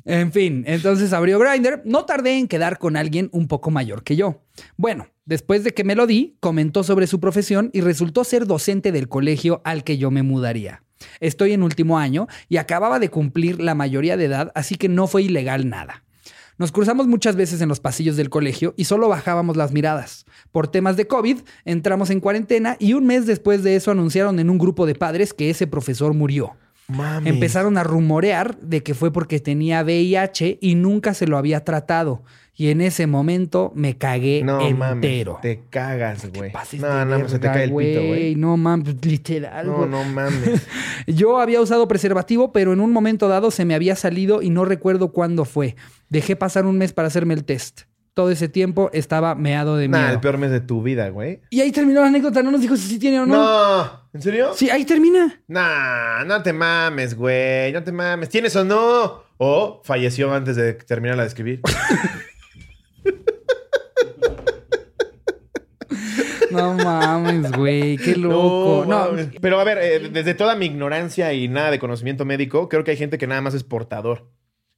[0.05, 1.81] En fin, entonces abrió Grindr.
[1.83, 4.41] No tardé en quedar con alguien un poco mayor que yo.
[4.77, 8.93] Bueno, después de que me lo di, comentó sobre su profesión y resultó ser docente
[8.93, 10.83] del colegio al que yo me mudaría.
[11.19, 15.07] Estoy en último año y acababa de cumplir la mayoría de edad, así que no
[15.07, 16.03] fue ilegal nada.
[16.57, 20.25] Nos cruzamos muchas veces en los pasillos del colegio y solo bajábamos las miradas.
[20.51, 24.49] Por temas de COVID, entramos en cuarentena y un mes después de eso anunciaron en
[24.49, 26.55] un grupo de padres que ese profesor murió.
[26.87, 27.29] Mami.
[27.29, 32.23] Empezaron a rumorear de que fue porque tenía VIH y nunca se lo había tratado.
[32.59, 35.33] Y en ese momento me cagué No entero.
[35.33, 36.51] mames, te cagas, güey.
[36.79, 38.35] No, no, se te verga, cae el pito, güey.
[38.35, 39.67] No mames, literal.
[39.67, 40.65] No, no mames.
[41.05, 44.65] Yo había usado preservativo, pero en un momento dado se me había salido y no
[44.65, 45.75] recuerdo cuándo fue.
[46.09, 47.81] Dejé pasar un mes para hacerme el test.
[48.15, 50.01] Todo ese tiempo estaba meado de miedo.
[50.01, 51.41] Nah, el peor mes de tu vida, güey.
[51.51, 52.41] Y ahí terminó la anécdota.
[52.41, 53.35] No nos dijo si sí tiene o no.
[53.35, 54.53] No, ¿en serio?
[54.55, 55.43] Sí, ahí termina.
[55.47, 57.71] Nah, no te mames, güey.
[57.71, 58.29] No te mames.
[58.29, 59.21] ¿Tienes o no?
[59.37, 61.61] O falleció antes de terminar la de escribir.
[66.57, 67.97] No mames, güey.
[67.97, 68.85] Qué loco.
[68.87, 69.09] No.
[69.41, 72.91] Pero a ver, eh, desde toda mi ignorancia y nada de conocimiento médico, creo que
[72.91, 74.29] hay gente que nada más es portador,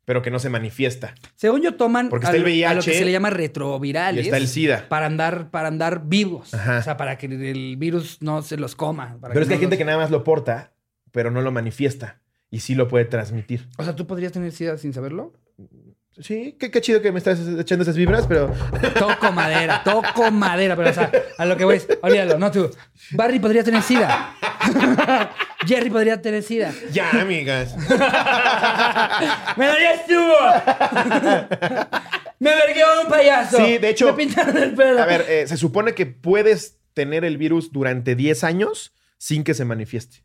[0.05, 1.15] pero que no se manifiesta.
[1.35, 4.25] Según yo toman Porque está el lo- a lo que VIH se le llama retrovirales.
[4.25, 4.87] y está el SIDA.
[4.89, 6.53] Para andar, para andar vivos.
[6.53, 6.79] Ajá.
[6.79, 9.17] O sea, para que el virus no se los coma.
[9.21, 10.73] para Pero es que hay no gente los- que nada más lo porta,
[11.11, 12.21] pero no lo manifiesta.
[12.51, 13.67] Y sí lo puede transmitir.
[13.77, 15.33] O sea, ¿tú podrías tener SIDA sin saberlo?
[16.21, 18.53] Sí, qué, qué chido que me estás echando esas vibras, pero
[18.99, 20.75] Toco madera, toco madera.
[20.75, 22.69] Pero, o sea, a lo que voy es, olvídalo, no tú.
[23.11, 24.35] Barry podría tener SIDA.
[25.65, 26.73] Jerry podría tener SIDA.
[26.91, 27.75] ya, amigas.
[29.57, 30.35] ¡Me lo estuvo!
[32.39, 33.57] ¡Me vergueó un payaso!
[33.57, 35.01] Sí, de hecho- Me pintaron el pelo.
[35.01, 39.53] A ver, eh, se supone que puedes tener el virus durante 10 años sin que
[39.53, 40.23] se manifieste.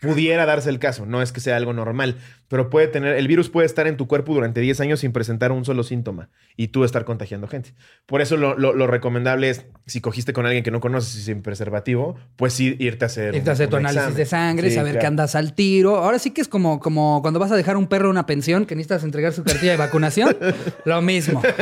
[0.00, 2.16] Pudiera darse el caso, no es que sea algo normal,
[2.50, 5.50] pero puede tener, el virus puede estar en tu cuerpo durante 10 años sin presentar
[5.52, 7.72] un solo síntoma y tú estar contagiando gente.
[8.04, 11.22] Por eso lo, lo- lo recomendable es, si cogiste con alguien que no conoces y
[11.22, 13.34] sin preservativo, pues sí irte a hacer.
[13.34, 14.16] Irte a hacer un tu análisis examen.
[14.18, 15.00] de sangre, Sí, saber claro.
[15.00, 15.96] que andas al tiro.
[15.96, 18.74] Ahora sí que es como, como cuando vas a dejar un perro una pensión que
[18.74, 20.36] necesitas entregar su cartilla de vacunación.
[20.84, 21.40] Lo mismo.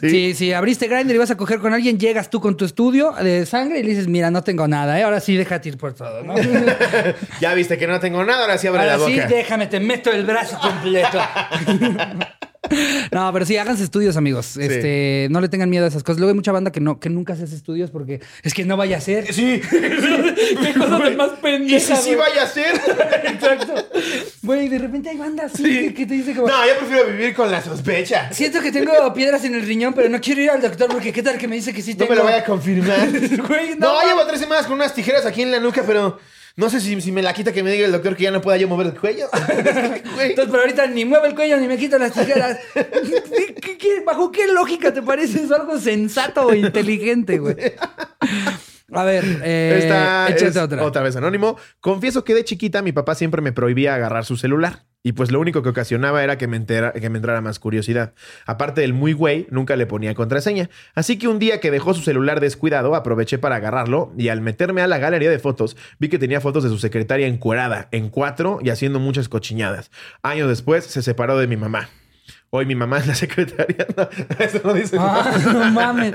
[0.00, 0.10] Sí.
[0.10, 3.12] Si, si abriste Grindr y vas a coger con alguien, llegas tú con tu estudio
[3.12, 5.02] de sangre y le dices, mira, no tengo nada, ¿eh?
[5.04, 6.34] ahora sí déjate ir por todo, ¿no?
[7.40, 9.26] Ya viste que no tengo nada, ahora sí abre ahora la sí, boca.
[9.28, 11.18] déjame, te meto el brazo completo.
[13.12, 14.56] No, pero sí, háganse estudios, amigos.
[14.56, 16.18] Este, no le tengan miedo a esas cosas.
[16.18, 18.96] Luego hay mucha banda que no, que nunca hace estudios porque es que no vaya
[18.96, 19.32] a ser.
[19.32, 19.60] Sí.
[19.70, 21.96] Qué cosa tan más ¿Y pendeja.
[21.96, 22.74] si sí vaya a ser?
[23.24, 23.72] Exacto.
[24.42, 25.62] Güey, de repente hay bandas Sí.
[25.62, 26.48] que, que te dice como.
[26.48, 28.32] No, yo prefiero vivir con la sospecha.
[28.32, 31.22] Siento que tengo piedras en el riñón, pero no quiero ir al doctor porque qué
[31.22, 32.10] tal que me dice que sí No tengo.
[32.10, 33.10] me lo vaya a confirmar.
[33.46, 34.08] Güey, No, no.
[34.08, 36.18] llevo tres semanas con unas tijeras aquí en la nuca, pero
[36.56, 38.40] no sé si, si me la quita que me diga el doctor que ya no
[38.40, 39.28] pueda yo mover el cuello.
[39.32, 42.58] Entonces, pero ahorita ni muevo el cuello ni me quito las tijeras.
[42.74, 47.56] ¿Qué- qué- qué- bajo qué lógica te parece eso algo sensato o inteligente, güey?
[48.92, 49.74] A ver, eh,
[50.28, 51.02] Esta es otra.
[51.02, 51.56] vez anónimo.
[51.80, 54.84] Confieso que de chiquita mi papá siempre me prohibía agarrar su celular.
[55.02, 58.12] Y pues lo único que ocasionaba era que me, entera- que me entrara más curiosidad.
[58.44, 60.68] Aparte del muy güey, nunca le ponía contraseña.
[60.96, 64.82] Así que un día que dejó su celular descuidado, aproveché para agarrarlo y al meterme
[64.82, 68.58] a la galería de fotos, vi que tenía fotos de su secretaria encuerada, en cuatro
[68.62, 69.92] y haciendo muchas cochiñadas.
[70.22, 71.88] Años después se separó de mi mamá.
[72.50, 73.86] Hoy mi mamá es la secretaria.
[73.96, 74.08] No,
[74.44, 74.96] eso no dice.
[74.98, 76.12] Ah, no mames.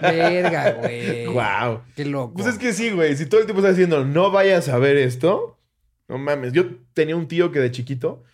[0.00, 1.26] Verga, güey.
[1.26, 1.82] Wow.
[1.94, 2.34] Qué loco.
[2.34, 3.16] Pues es que sí, güey.
[3.16, 5.58] Si todo el tiempo estás diciendo, no vayas a ver esto,
[6.08, 6.52] no mames.
[6.52, 8.24] Yo tenía un tío que de chiquito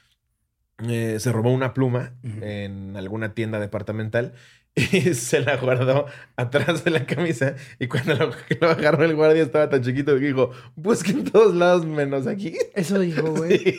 [0.88, 2.38] eh, se robó una pluma Ujú.
[2.42, 4.34] en alguna tienda departamental
[4.74, 7.54] y se la guardó atrás de la camisa.
[7.78, 11.54] Y cuando lo, lo agarró el guardia estaba tan chiquito que dijo, busca en todos
[11.54, 12.56] lados menos aquí.
[12.74, 13.76] Eso dijo, güey.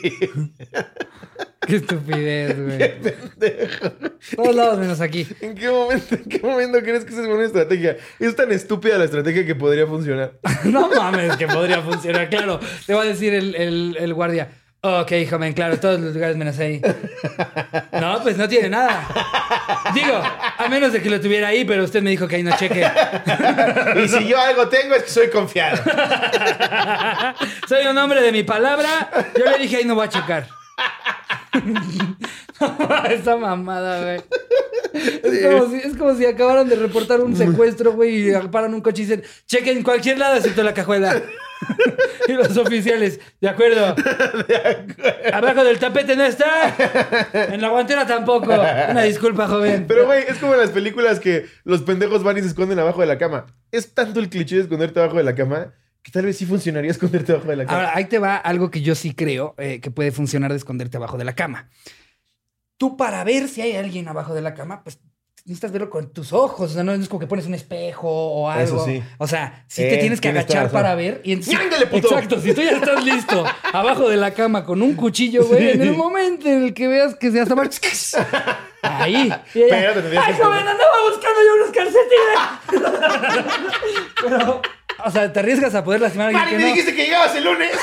[1.70, 2.78] Qué estupidez, güey.
[3.00, 3.92] Pendejo.
[4.36, 5.26] Todos lados menos aquí.
[5.40, 7.96] ¿En qué momento, en qué momento crees que esa es buena estrategia?
[8.18, 10.32] Es tan estúpida la estrategia que podría funcionar.
[10.64, 12.28] No mames, que podría funcionar.
[12.28, 14.48] Claro, te va a decir el, el, el guardia.
[14.82, 16.80] Ok, joven, claro, todos los lugares menos ahí.
[17.92, 19.06] No, pues no tiene nada.
[19.94, 22.56] Digo, a menos de que lo tuviera ahí, pero usted me dijo que ahí no
[22.56, 22.86] cheque.
[24.02, 25.82] Y si yo algo tengo es que soy confiado.
[27.68, 29.10] Soy un hombre de mi palabra.
[29.38, 30.59] Yo le dije ahí no voy a checar.
[33.10, 34.20] Esa mamada, güey.
[34.92, 38.80] Es como, si, es como si acabaran de reportar un secuestro, güey, y paran un
[38.80, 41.22] coche y dicen, chequen en cualquier lado excepto la cajuela.
[42.28, 43.94] y los oficiales, de acuerdo.
[45.32, 46.74] Abajo del tapete no está.
[47.32, 48.52] En la guantera tampoco.
[48.52, 49.84] Una disculpa, joven.
[49.86, 53.00] Pero, güey, es como en las películas que los pendejos van y se esconden abajo
[53.00, 53.46] de la cama.
[53.72, 56.90] Es tanto el cliché de esconderte abajo de la cama que tal vez sí funcionaría
[56.92, 57.78] esconderte abajo de la cama.
[57.78, 60.96] Ahora, ahí te va algo que yo sí creo eh, que puede funcionar de esconderte
[60.96, 61.68] abajo de la cama.
[62.78, 64.98] Tú para ver si hay alguien abajo de la cama, pues
[65.44, 66.70] necesitas verlo con tus ojos.
[66.70, 68.76] O sea, no es como que pones un espejo o algo.
[68.76, 69.02] Eso sí.
[69.18, 71.20] O sea, si Eh, te tienes que agachar para ver.
[71.24, 72.08] Y en- ¡Sí, ándale, puto!
[72.08, 75.82] Exacto, si tú ya estás listo abajo de la cama con un cuchillo, güey, en
[75.82, 77.64] el momento en el que veas que se asoma...
[78.82, 79.30] Ahí.
[79.54, 83.40] Y ella, Pero te ¡Ay, joven, andaba buscando yo unos calcetines!
[84.22, 84.62] Pero,
[85.04, 86.74] o sea, te arriesgas a poder lastimar a ¡Mari, alguien me que no.
[86.76, 87.70] dijiste que llegabas el lunes!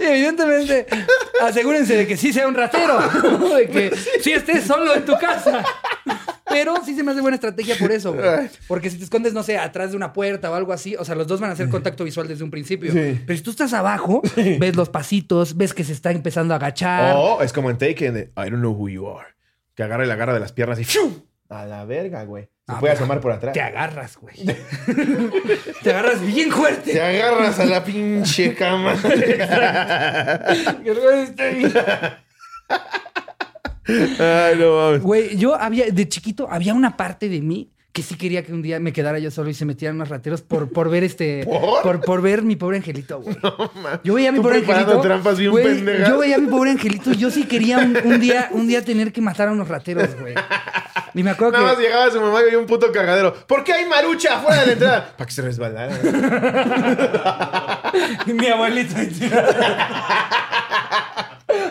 [0.00, 0.86] Evidentemente,
[1.42, 2.98] asegúrense de que sí sea un ratero,
[3.56, 5.64] de que sí estés solo en tu casa.
[6.48, 8.50] Pero sí se me hace buena estrategia por eso, güey.
[8.66, 11.14] Porque si te escondes, no sé, atrás de una puerta o algo así, o sea,
[11.14, 12.92] los dos van a hacer contacto visual desde un principio.
[12.92, 13.20] Sí.
[13.24, 17.14] Pero si tú estás abajo, ves los pasitos, ves que se está empezando a agachar.
[17.16, 19.28] O es como en Taken I don't know who you are.
[19.76, 21.24] Que agarra y la agarra de las piernas y ¡fiu!
[21.50, 22.44] A la verga, güey.
[22.44, 23.52] Se Ah, puede asomar por atrás.
[23.52, 24.36] Te agarras, güey.
[25.82, 26.92] te agarras bien fuerte.
[26.92, 28.94] Te agarras a la pinche cama.
[33.88, 35.02] Ay, no mames.
[35.02, 38.62] Güey, yo había, de chiquito, había una parte de mí que sí quería que un
[38.62, 41.44] día me quedara yo solo y se metieran unos rateros por, por ver este.
[41.82, 42.00] ¿Por?
[42.00, 42.22] ¿Por?
[42.22, 43.36] ver mi pobre angelito, güey.
[44.04, 45.00] yo veía a mi pobre angelito.
[45.00, 45.84] trampas bien güey.
[46.06, 48.84] Yo veía a mi pobre angelito y yo sí quería un, un día, un día
[48.84, 50.34] tener que matar a unos rateros, güey.
[51.14, 51.82] Y me acuerdo Nada más que.
[51.82, 53.34] llegaba su mamá y había un puto cagadero.
[53.46, 55.12] ¿Por qué hay marucha afuera de la entrada?
[55.16, 55.98] Para que se resbalara.
[58.26, 58.94] mi abuelito.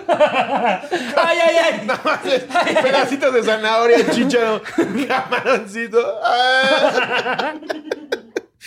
[0.07, 1.81] Ay, ay, ay.
[1.85, 2.43] Nada más es
[2.81, 4.61] pedacitos de zanahoria, chícharo,
[5.07, 6.19] camaroncito.
[6.23, 7.53] Ah.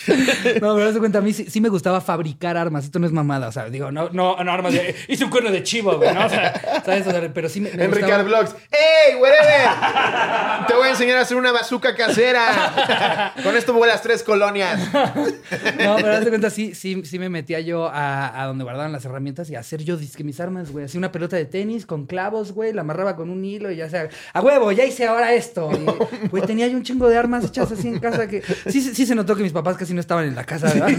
[0.61, 2.85] No, pero haz de cuenta, a mí sí, sí me gustaba fabricar armas.
[2.85, 3.47] Esto no es mamada.
[3.47, 4.95] O sea, digo, no, no, no armas de.
[5.07, 6.25] Hice un cuerno de chivo, güey, ¿no?
[6.25, 7.07] O sea, ¿sabes?
[7.07, 7.71] O sea, pero sí me.
[7.71, 8.55] me Enrique gustaba- Vlogs.
[8.71, 10.67] ¡Ey, whatever!
[10.67, 13.33] Te voy a enseñar a hacer una bazooka casera.
[13.43, 14.79] Con esto vuelas tres colonias.
[14.93, 18.91] No, pero haz de cuenta, sí, sí, sí me metía yo a, a donde guardaban
[18.91, 20.85] las herramientas y a hacer yo disque mis armas, güey.
[20.85, 23.89] Hacía una pelota de tenis con clavos, güey, la amarraba con un hilo y ya
[23.89, 25.69] sea, a huevo, ya hice ahora esto.
[25.71, 28.93] Y, güey, tenía yo un chingo de armas hechas así en casa que sí, sí,
[28.95, 30.89] sí se notó que mis papás casi no estaban en la casa, ¿verdad?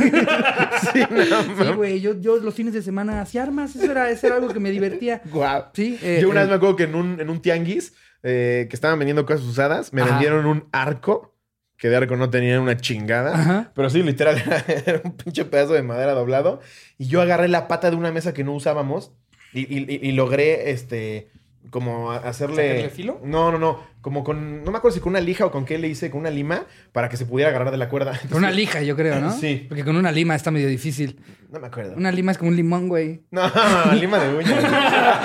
[0.92, 4.26] Sí, no, Sí, güey, yo, yo los fines de semana hacía armas, eso era, eso
[4.26, 5.20] era algo que me divertía.
[5.30, 5.64] Guau.
[5.74, 8.66] Sí, eh, Yo una eh, vez me acuerdo que en un, en un tianguis eh,
[8.70, 10.12] que estaban vendiendo cosas usadas, me Ajá.
[10.12, 11.32] vendieron un arco.
[11.76, 13.34] Que de arco no tenía una chingada.
[13.34, 13.72] Ajá.
[13.74, 16.60] Pero sí, literal, era, era un pinche pedazo de madera doblado.
[16.98, 19.12] Y yo agarré la pata de una mesa que no usábamos
[19.52, 21.28] y, y- y- y logré, este,
[21.70, 22.68] como hacerle...
[22.68, 23.20] ¿Sacarle filo?
[23.24, 23.80] No, no, no.
[24.00, 24.62] Como con...
[24.64, 26.64] No me acuerdo si con una lija o con qué le hice, con una lima,
[26.92, 28.18] para que se pudiera agarrar de la cuerda.
[28.28, 29.32] Con una lija, yo creo, ¿no?
[29.32, 29.64] Sí.
[29.68, 31.20] Porque con una lima está medio difícil.
[31.50, 31.94] No me acuerdo.
[31.96, 33.22] Una lima es como un limón, güey.
[33.30, 33.42] No,
[33.94, 35.20] lima de uña.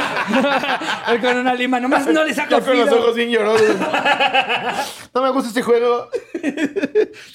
[1.22, 3.76] Con una lima, nomás no le saco Yo con los ojos bien llorosos.
[5.14, 6.08] No me gusta este juego.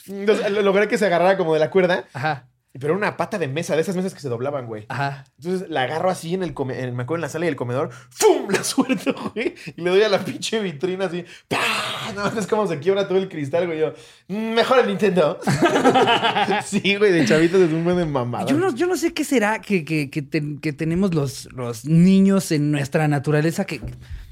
[0.06, 2.04] Entonces, lo- logré que se agarrara como de la cuerda.
[2.12, 4.84] Ajá, Pero era una pata de mesa, de esas mesas que se doblaban, güey.
[4.88, 5.24] ajá.
[5.38, 7.90] Entonces la agarro así en el, come- en, me acuerdo en la sala del comedor.
[8.10, 8.48] ¡Fum!
[8.50, 9.54] La suelto, güey.
[9.76, 11.24] Y le doy a la pinche vitrina así.
[11.48, 12.12] ¡Pah!
[12.14, 13.78] No, es como se quiebra todo el cristal, güey.
[13.78, 13.92] Yo,
[14.28, 15.38] "Mm, mejor el Nintendo.
[16.64, 18.46] sí, güey, de chavitos es un buen de mamada.
[18.46, 21.84] Yo no, yo no sé qué será que, que- que ten- que tenemos los, los
[21.84, 23.80] niños en nuestra naturaleza que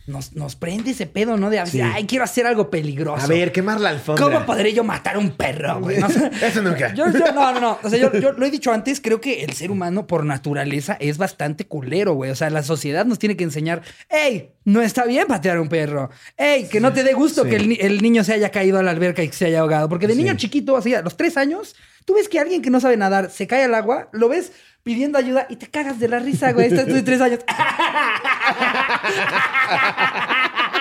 [0.07, 1.49] nos, nos prende ese pedo, ¿no?
[1.49, 1.91] De a veces, Sí.
[1.95, 3.25] ay, quiero hacer algo peligroso.
[3.25, 4.25] A ver, quemar la alfombra.
[4.25, 5.99] ¿Cómo podré yo matar a un perro, güey?
[5.99, 6.09] No.
[6.43, 6.93] Eso nunca.
[6.95, 7.79] Yo, yo- no, no, no.
[7.83, 10.97] O sea, yo, yo lo he dicho antes, creo que el ser humano por naturaleza
[11.01, 12.31] es bastante culero, güey.
[12.31, 15.69] O sea, la sociedad nos tiene que enseñar, hey, no está bien patear a un
[15.69, 16.11] perro.
[16.37, 17.51] Hey, que no te dé gusto Sí.
[17.51, 19.88] que el niño se haya caído a la alberca y que se haya ahogado.
[19.88, 22.81] Porque de niño chiquito, así, a los tres años, tú ves que alguien que no
[22.81, 26.18] sabe nadar se cae al agua, lo ves pidiendo ayuda y te cagas de la
[26.18, 26.68] risa, güey.
[26.68, 27.40] Estás de tres años.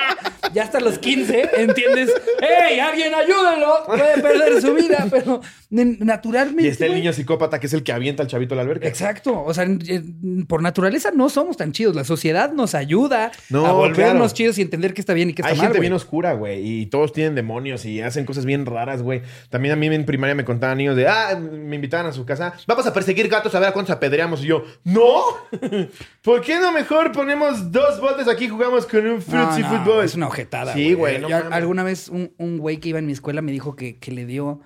[0.53, 2.11] ya hasta los 15 entiendes,
[2.41, 3.85] ¡Ey, alguien ayúdenlo!
[3.85, 6.63] Puede perder su vida, pero naturalmente.
[6.63, 8.87] Y está el niño psicópata que es el que avienta al chavito a la alberca.
[8.87, 9.41] Exacto.
[9.43, 11.95] O sea, en- por naturaleza no somos tan chidos.
[11.95, 14.29] La sociedad nos ayuda No, a volvernos claro.
[14.33, 15.65] chidos y entender qué está bien y qué está Hay mal.
[15.67, 15.81] gente güey.
[15.89, 19.21] bien oscura, güey, y todos tienen demonios y hacen cosas bien raras, güey.
[19.49, 22.53] También a mí en primaria me contaban niños de, ah, me invitaban a su casa,
[22.67, 24.43] vamos a perseguir gatos a ver a cuántos apedreamos.
[24.43, 25.21] Y yo, no,
[26.21, 30.05] ¿por qué no mejor ponemos dos botes aquí y jugamos con un fruitsy no, fútbol?
[30.05, 30.27] Es una
[30.73, 31.51] Sí, güey, no Yo- mames.
[31.53, 34.25] alguna vez un, un güey que iba en mi escuela me dijo que, que le
[34.25, 34.61] dio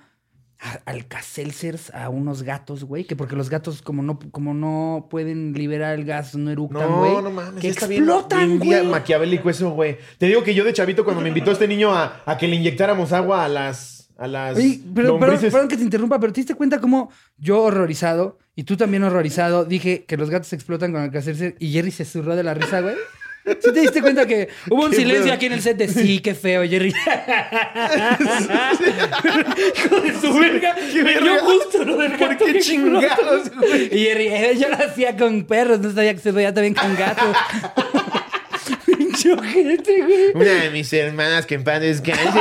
[0.58, 3.04] a- alcacelcers a unos gatos, güey.
[3.04, 7.12] Que porque los gatos, como no, como no pueden liberar el gas, no eructan, güey.
[7.12, 8.86] No, no mames, Que está explotan, bien güey.
[8.90, 9.98] maquiavélico eso, güey.
[10.18, 12.56] Te digo que yo de chavito cuando me invitó este niño a, a que le
[12.56, 16.54] inyectáramos agua a las a las Oye, pero, perdón que te interrumpa, pero ¿te diste
[16.54, 21.54] cuenta cómo yo horrorizado y tú también horrorizado dije que los gatos explotan con alcacelser
[21.58, 22.94] y Jerry se zurró de la risa, güey?
[23.46, 25.34] ¿Sí te diste cuenta que hubo un Qué silencio feo.
[25.34, 26.92] aquí en el set de sí, qué feo, Jerry?
[29.76, 30.74] Hijo de su verga.
[30.74, 31.42] Qué Me dio verga.
[31.42, 33.84] gusto lo del ¿Por gato qué chingados, güey?
[33.94, 36.94] Y Jerry, eh, yo lo hacía con perros, no sabía que se veía también con
[36.96, 37.36] gatos.
[38.86, 40.30] Pinche ojete, güey.
[40.34, 42.22] Una de mis hermanas que en paz descanse.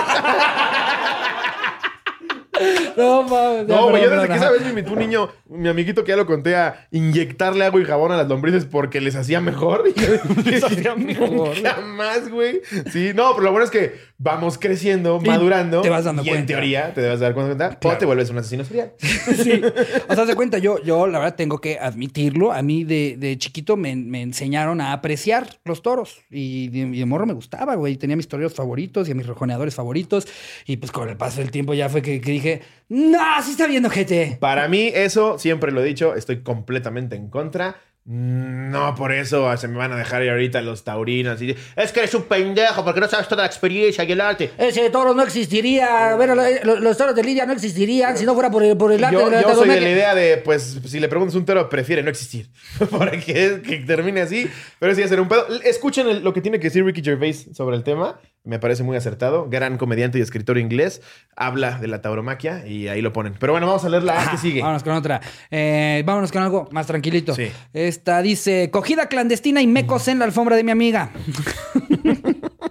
[2.97, 3.67] No, mames.
[3.67, 6.15] No, güey, yo desde que esa vez me invitó un niño, mi amiguito que ya
[6.15, 9.83] lo conté, a inyectarle agua y jabón a las lombrices porque les hacía mejor.
[10.45, 11.55] Les hacía mejor.
[11.61, 12.61] Jamás, güey.
[12.91, 15.81] Sí, no, pero lo bueno es que vamos creciendo, Y madurando.
[15.81, 16.47] te vas dando y en cuenta.
[16.47, 17.77] teoría te debes dar cuenta.
[17.83, 18.93] O te vuelves un asesino serial.
[18.99, 19.61] Sí.
[20.07, 22.51] O sea, se cuenta, yo, yo la verdad tengo que admitirlo.
[22.53, 26.21] A mí de, de chiquito me, me enseñaron a apreciar los toros.
[26.29, 27.97] Y de, y de morro me gustaba, güey.
[27.97, 30.27] Tenía mis toreros favoritos y a mis rejoneadores favoritos.
[30.65, 32.44] Y pues con el paso del tiempo ya fue que, que dije,
[32.89, 34.38] no, sí está viendo gente.
[34.39, 37.75] Para mí, eso siempre lo he dicho, estoy completamente en contra.
[38.08, 41.41] No, por eso se me van a dejar ir ahorita los taurinos.
[41.41, 44.51] Y, es que eres un pendejo porque no sabes toda la experiencia y el arte.
[44.60, 46.13] Ese toro no existiría.
[46.15, 49.03] Bueno, lo- los toros de Lidia no existirían si no fuera por el, por el
[49.03, 51.45] arte Yo, de la yo soy de la idea de, pues, si le preguntas un
[51.45, 52.47] toro, prefiere no existir.
[52.91, 54.47] Para que, que termine así.
[54.77, 55.47] Pero sí, hacer un pedo.
[55.63, 58.19] Escuchen el- lo que tiene que decir Ricky Gervais sobre el tema.
[58.45, 59.47] Me parece muy acertado.
[59.49, 61.01] Gran comediante y escritor inglés.
[61.36, 63.34] Habla de la tauromaquia y ahí lo ponen.
[63.39, 64.62] Pero bueno, vamos a leer la A que sigue.
[64.62, 65.19] Vámonos con otra.
[65.49, 67.34] Eh, vámonos con algo más tranquilito.
[67.34, 67.51] Sí.
[67.73, 71.10] Esta dice: Cogida clandestina y mecos en la alfombra de mi amiga.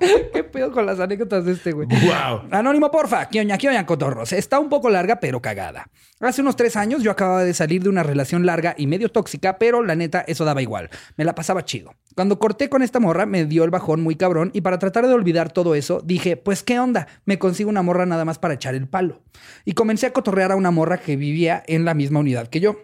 [0.33, 1.88] ¿Qué pedo con las anécdotas de este, güey?
[1.88, 2.49] ¡Wow!
[2.51, 3.29] Anónimo, porfa.
[3.29, 4.33] Kioña, kioña, cotorros.
[4.33, 5.90] Está un poco larga, pero cagada.
[6.21, 9.59] Hace unos tres años yo acababa de salir de una relación larga y medio tóxica,
[9.59, 10.90] pero la neta, eso daba igual.
[11.17, 11.95] Me la pasaba chido.
[12.14, 15.14] Cuando corté con esta morra, me dio el bajón muy cabrón y para tratar de
[15.14, 18.75] olvidar todo eso, dije, pues qué onda, me consigo una morra nada más para echar
[18.75, 19.23] el palo.
[19.64, 22.77] Y comencé a cotorrear a una morra que vivía en la misma unidad que yo.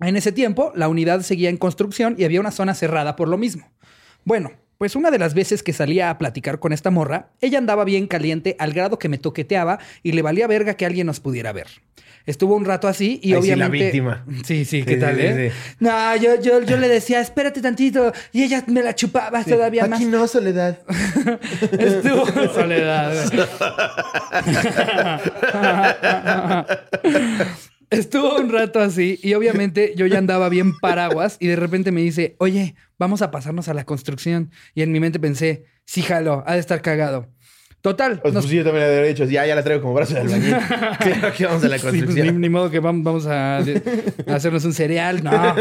[0.00, 3.36] En ese tiempo, la unidad seguía en construcción y había una zona cerrada por lo
[3.36, 3.70] mismo.
[4.24, 7.84] Bueno, pues una de las veces que salía a platicar con esta morra, ella andaba
[7.84, 11.52] bien caliente al grado que me toqueteaba y le valía verga que alguien nos pudiera
[11.52, 11.66] ver.
[12.24, 13.84] Estuvo un rato así y Ahí sí, la obviamente...
[13.84, 14.24] víctima.
[14.42, 15.52] Sí, sí, ¿qué Sí, tal, sí, eh?
[15.52, 15.74] sí.
[15.80, 20.00] No, yo, yo, yo le decía, espérate tantito, y ella me la chupaba todavía más.
[20.00, 20.78] Aquí no, Soledad.
[21.78, 23.12] Estuvo soledad.
[27.90, 32.00] Estuvo un rato así y obviamente yo ya andaba bien paraguas y de repente me
[32.00, 34.50] dice, oye, vamos a pasarnos a la construcción.
[34.74, 37.28] Y en mi mente pensé, sí, jalo, ha de estar cagado.
[37.80, 38.20] Total.
[38.20, 40.20] Pues, nos- pues yo también le habría dicho, ya, ya la traigo como brazo de
[40.20, 40.54] albañil.
[41.00, 42.40] claro que vamos a la Sí, pues, ni, construcción.
[42.40, 43.56] ni modo que vam- vamos a
[44.26, 45.24] hacernos un cereal.
[45.24, 45.56] No,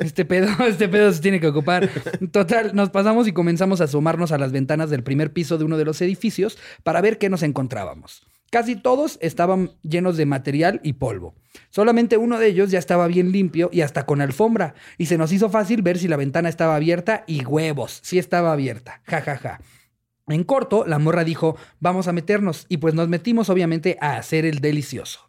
[0.00, 1.90] este pedo, este pedo se tiene que ocupar.
[2.32, 5.76] Total, nos pasamos y comenzamos a asomarnos a las ventanas del primer piso de uno
[5.76, 8.22] de los edificios para ver qué nos encontrábamos.
[8.50, 11.34] Casi todos estaban llenos de material y polvo.
[11.70, 14.74] Solamente uno de ellos ya estaba bien limpio y hasta con alfombra.
[14.96, 18.52] Y se nos hizo fácil ver si la ventana estaba abierta y huevos, sí estaba
[18.52, 19.02] abierta.
[19.04, 19.60] Ja, ja, ja.
[20.28, 22.66] En corto, la morra dijo, vamos a meternos.
[22.68, 25.27] Y pues nos metimos obviamente a hacer el delicioso.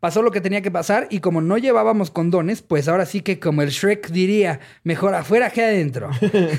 [0.00, 3.40] Pasó lo que tenía que pasar y como no llevábamos condones, pues ahora sí que
[3.40, 6.10] como el Shrek diría, mejor afuera que adentro.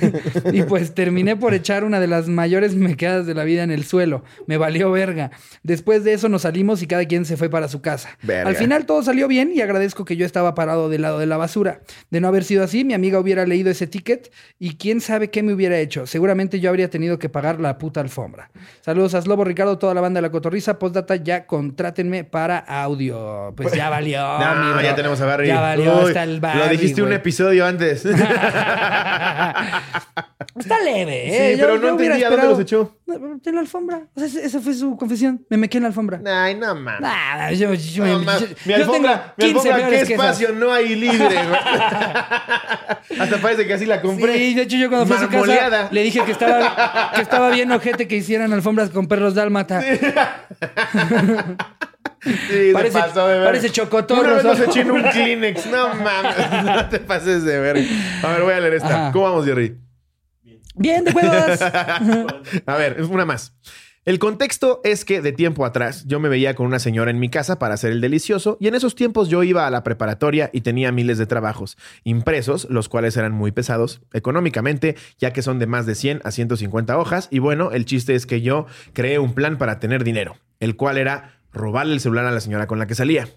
[0.51, 3.85] y pues terminé por echar una de las mayores mequeadas de la vida en el
[3.85, 4.23] suelo.
[4.45, 5.31] Me valió verga.
[5.63, 8.17] Después de eso nos salimos y cada quien se fue para su casa.
[8.23, 8.49] Verga.
[8.49, 11.37] Al final todo salió bien y agradezco que yo estaba parado del lado de la
[11.37, 11.81] basura.
[12.09, 15.43] De no haber sido así, mi amiga hubiera leído ese ticket y quién sabe qué
[15.43, 16.05] me hubiera hecho.
[16.07, 18.51] Seguramente yo habría tenido que pagar la puta alfombra.
[18.81, 20.77] Saludos a Slobo, Ricardo, toda la banda de la Cotorriza.
[20.77, 23.28] Postdata, ya contrátenme para audio.
[23.55, 24.19] Pero pues ya valió.
[24.39, 24.81] No, mi bro.
[24.81, 25.47] ya tenemos a Barry.
[25.47, 26.59] Ya valió, Uy, está el Barry.
[26.59, 28.01] Lo dijiste un episodio antes.
[28.03, 28.09] sí,
[30.59, 31.57] Está leve, ¿eh?
[31.57, 32.97] Yo- pero yo no hubiera entendí a dónde esperado- los echó.
[33.45, 34.01] En la alfombra.
[34.15, 35.45] O sea, ese- esa fue su confesión.
[35.49, 36.19] Me mequé en la alfombra.
[36.25, 37.01] Ay, no mames.
[37.01, 40.95] Nah, yo, yo- No, ma- mi alfombra, mi tengo 15 alfombra, qué espacio no hay
[40.95, 41.37] libre.
[43.19, 44.37] Hasta parece que así la compré.
[44.37, 47.49] Sí, de hecho yo cuando fui a su casa le dije que estaba, que estaba
[47.51, 49.81] bien ojete que hicieran alfombras con perros dálmata.
[49.81, 49.99] Sí,
[52.73, 53.45] Parece- se pasó de ver.
[53.45, 55.65] parece chocotorro, Una vez un Kleenex.
[55.67, 56.35] No mames.
[56.65, 57.77] No te pases de ver.
[58.23, 58.87] A ver, voy a leer esta.
[59.03, 59.11] Ajá.
[59.11, 59.77] ¿Cómo vamos, Jerry?
[60.75, 61.61] Bien, de huevos.
[62.65, 63.53] A ver, una más.
[64.05, 67.29] El contexto es que de tiempo atrás yo me veía con una señora en mi
[67.29, 70.61] casa para hacer el delicioso y en esos tiempos yo iba a la preparatoria y
[70.61, 75.67] tenía miles de trabajos impresos, los cuales eran muy pesados económicamente, ya que son de
[75.67, 79.33] más de 100 a 150 hojas y bueno, el chiste es que yo creé un
[79.35, 82.87] plan para tener dinero, el cual era robarle el celular a la señora con la
[82.87, 83.27] que salía.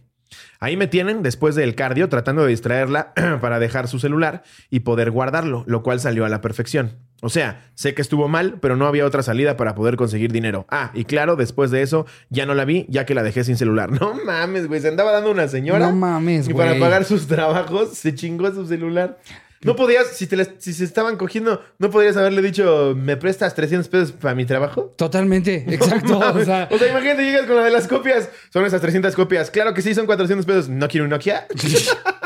[0.61, 5.11] Ahí me tienen después del cardio tratando de distraerla para dejar su celular y poder
[5.11, 6.97] guardarlo, lo cual salió a la perfección.
[7.21, 10.65] O sea, sé que estuvo mal, pero no había otra salida para poder conseguir dinero.
[10.71, 13.57] Ah, y claro, después de eso ya no la vi, ya que la dejé sin
[13.57, 13.91] celular.
[14.01, 15.87] No mames, güey, se andaba dando una señora.
[15.91, 16.81] No mames, Y para güey.
[16.81, 19.19] pagar sus trabajos se chingó su celular.
[19.65, 23.55] No podías, si, te les- si se estaban cogiendo, no podrías haberle dicho, ¿me prestas
[23.55, 24.93] 300 pesos para mi trabajo?
[24.97, 26.19] Totalmente, exacto.
[26.19, 28.29] o sea, O sea, imagínate, llegas con la de las copias.
[28.53, 29.51] Son esas 300 copias.
[29.51, 30.69] Claro que sí, son 400 pesos.
[30.69, 31.47] ¿No quiero un Nokia?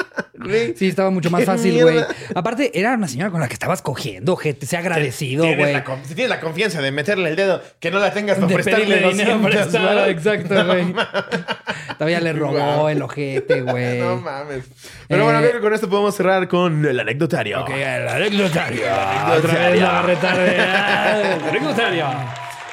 [0.49, 0.75] Güey.
[0.77, 1.99] sí, estaba mucho más fácil, güey.
[2.35, 4.67] Aparte, era una señora con la que estabas cogiendo, gente.
[4.67, 5.75] Sea agradecido, güey.
[6.05, 8.97] si tienes la confianza de meterle el dedo, que no la tengas para De prestarle
[9.11, 10.95] dinero 200, prestado, exacto, güey.
[11.99, 13.99] Todavía le robó el ojete, güey.
[13.99, 14.65] No mames.
[15.09, 17.63] Pero Eh, bueno, creo que con esto podemos cerrar con el anecdotario.
[17.63, 18.83] Ok, el anecdotario.
[18.93, 19.39] anecdotario.
[19.39, 21.37] Otra vez la retardada.
[21.37, 22.07] El anecdotario.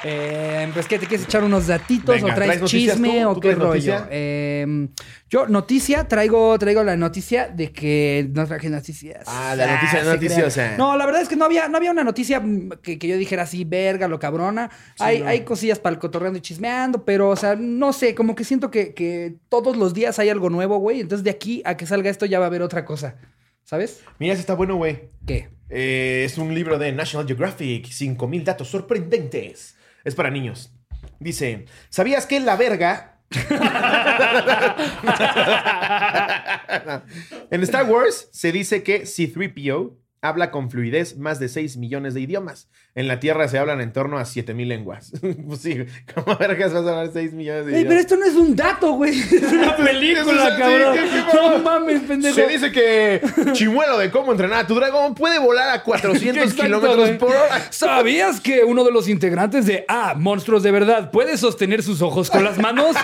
[0.05, 3.29] Eh, pues que te quieres echar unos datitos Venga, o traes ¿traes noticias chisme tú?
[3.29, 3.95] o ¿Tú qué rollo.
[4.09, 4.87] Eh,
[5.29, 9.23] yo noticia traigo traigo la noticia de que no traje noticias.
[9.27, 10.77] Ah, la noticia se noticiosa.
[10.77, 12.43] No, la verdad es que no había no había una noticia
[12.81, 14.69] que, que yo dijera así verga lo cabrona.
[14.99, 15.27] hay no.
[15.27, 18.69] hay cosillas para el cotorreando y chismeando, pero o sea no sé como que siento
[18.69, 20.99] que, que todos los días hay algo nuevo, güey.
[20.99, 23.15] Entonces de aquí a que salga esto ya va a haber otra cosa,
[23.63, 24.01] ¿sabes?
[24.19, 25.09] Mira, ese está bueno, güey.
[25.25, 25.47] ¿Qué?
[25.69, 29.77] Eh, es un libro de National Geographic, 5000 datos sorprendentes.
[30.03, 30.73] Es para niños.
[31.19, 33.09] Dice, ¿sabías que la verga...
[37.49, 42.21] en Star Wars se dice que C-3PO habla con fluidez más de 6 millones de
[42.21, 42.69] idiomas.
[42.95, 45.11] En la Tierra se hablan en torno a 7000 lenguas.
[45.47, 45.83] pues sí,
[46.13, 48.91] ¿cómo vergas vas a hablar 6 millones de Ey, pero esto no es un dato,
[48.93, 49.19] güey.
[49.33, 50.95] Es una película, cabrón.
[51.33, 52.35] no mames, pendejo.
[52.35, 53.19] Se dice que
[53.53, 57.67] Chimuelo de cómo entrenar a tu dragón puede volar a 400 Exacto, kilómetros por hora.
[57.71, 62.29] ¿Sabías que uno de los integrantes de Ah, Monstruos de Verdad puede sostener sus ojos
[62.29, 62.95] con las manos?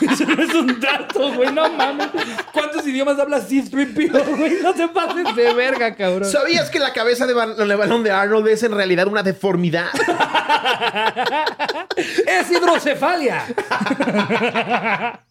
[0.00, 1.52] Eso no es un dato, güey.
[1.52, 2.08] No mames.
[2.54, 4.62] ¿Cuántos idiomas habla C-3PO, güey?
[4.62, 6.24] No te pases de verga, cabrón.
[6.28, 9.88] ¿Sabías que la cabeza de, bal- de balón de Arnold es en realidad una deformidad?
[11.96, 13.44] ¡Es hidrocefalia!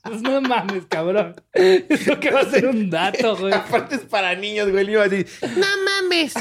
[0.04, 1.36] pues no mames, cabrón.
[1.54, 3.54] Eso que va a ser un dato, güey.
[3.54, 4.86] Aparte es para niños, güey.
[4.86, 6.34] Le iba a decir, no mames.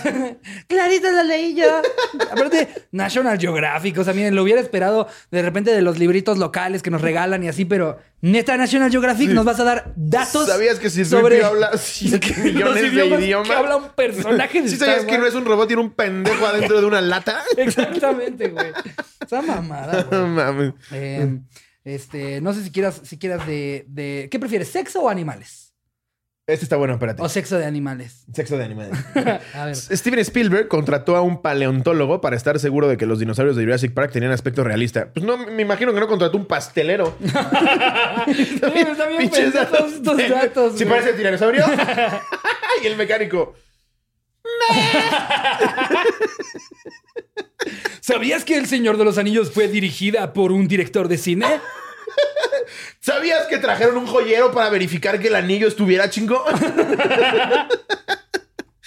[0.67, 1.83] Clarito lo leí yo.
[2.31, 6.83] Aparte, National Geographic, o sea, miren, lo hubiera esperado de repente de los libritos locales
[6.83, 10.47] que nos regalan y así, pero neta, National Geographic nos vas a dar datos.
[10.47, 14.69] ¿Sabías que si sobre habla 7 los millones de idiomas que habla un personaje de
[14.69, 17.28] ¿Sí Star sabías que no es un robot, tiene un pendejo adentro de una lata?
[17.57, 18.73] Exactamente, güey.
[19.25, 20.21] Esa mamada, güey.
[20.21, 20.75] No mames.
[20.93, 21.39] Eh,
[21.85, 24.29] este, no sé si quieras, si quieras de, de.
[24.31, 24.69] ¿Qué prefieres?
[24.69, 25.69] ¿Sexo o animales?
[26.49, 27.21] Este está bueno, espérate.
[27.21, 28.25] O sexo de animales.
[28.33, 28.99] Sexo de animales.
[29.55, 29.77] A ver.
[29.77, 33.93] Steven Spielberg contrató a un paleontólogo para estar seguro de que los dinosaurios de Jurassic
[33.93, 35.13] Park tenían aspecto realista.
[35.13, 37.19] Pues no, me imagino que no contrató un pastelero.
[37.21, 39.93] Está bien, está bien datos.
[39.93, 40.79] estos datos.
[40.79, 40.99] ¿Sí güey.
[40.99, 41.67] parece tiranosaurio?
[42.83, 43.55] y el mecánico.
[48.01, 51.47] ¿Sabías que El Señor de los Anillos fue dirigida por un director de cine?
[53.01, 56.43] ¿Sabías que trajeron un joyero para verificar que el anillo estuviera chingón?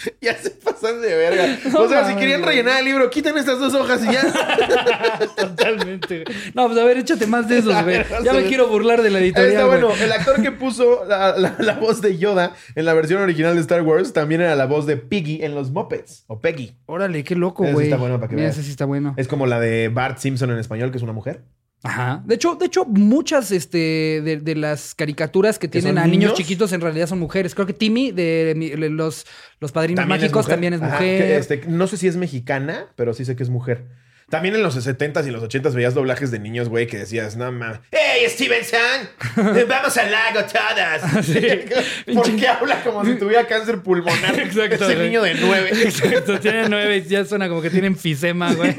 [0.22, 1.58] ya se pasan de verga.
[1.78, 2.52] o sea, si querían güey.
[2.58, 4.22] rellenar el libro, quiten estas dos hojas y ya.
[5.36, 6.24] Totalmente.
[6.24, 6.38] güey.
[6.54, 8.04] No, pues a ver, échate más de esos, güey.
[8.24, 9.52] Ya me quiero burlar de la editorial.
[9.52, 9.82] está güey.
[9.82, 9.96] bueno.
[10.02, 13.62] El actor que puso la, la- la voz de Yoda en la versión original de
[13.62, 16.24] Star Wars también era la voz de Piggy en los Muppets.
[16.28, 16.74] O Peggy.
[16.86, 17.86] Órale, qué loco, Ese sí güey.
[17.88, 18.58] está bueno para que Mira, veas.
[18.58, 19.14] ese sí está bueno.
[19.18, 21.42] Es como la de Bart Simpson en español, que es una mujer.
[21.84, 22.22] Ajá.
[22.26, 26.20] De hecho, de hecho, muchas este, de, de las caricaturas que ¿Que tienen a niños
[26.20, 26.34] niños?
[26.36, 27.56] chiquitos en realidad son mujeres.
[27.56, 28.54] Creo que Timmy de
[28.92, 29.26] los,
[29.60, 31.18] los padrinos También mágicos también es Ajá, mujer.
[31.18, 33.88] que, este, no sé si es mexicana, pero sí sé que es mujer.
[34.32, 37.52] También en los 70s y los 80s veías doblajes de niños, güey, que decías, no
[37.52, 37.80] mames.
[37.92, 39.10] ¡Hey, Stevenson!
[39.68, 41.02] ¡Vamos al lago todas!
[42.14, 44.40] ¿Por qué habla como si tuviera cáncer pulmonar?
[44.40, 45.08] Exacto, Ese güey.
[45.10, 45.70] niño de nueve.
[45.84, 48.74] Exacto, tiene nueve y ya suena como que tiene enfisema, güey.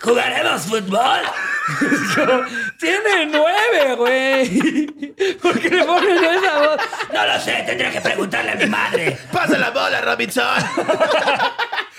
[0.00, 1.20] ¿Jugaremos fútbol?
[2.78, 4.86] tiene nueve, güey.
[5.42, 6.76] ¿Por qué le ponen esa voz?
[7.12, 9.16] No lo sé, tendré que preguntarle a mi madre.
[9.32, 10.44] ¡Pasa la bola, Robinson!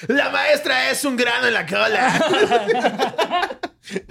[0.07, 2.07] La maestra es un grano en la cola.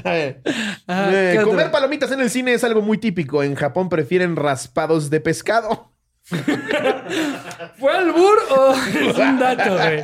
[0.05, 0.41] A ver.
[0.89, 3.43] Ah, Eh, comer palomitas en el cine es algo muy típico.
[3.43, 5.92] En Japón prefieren raspados de pescado.
[7.79, 10.03] ¿Fue albur o es un dato, güey?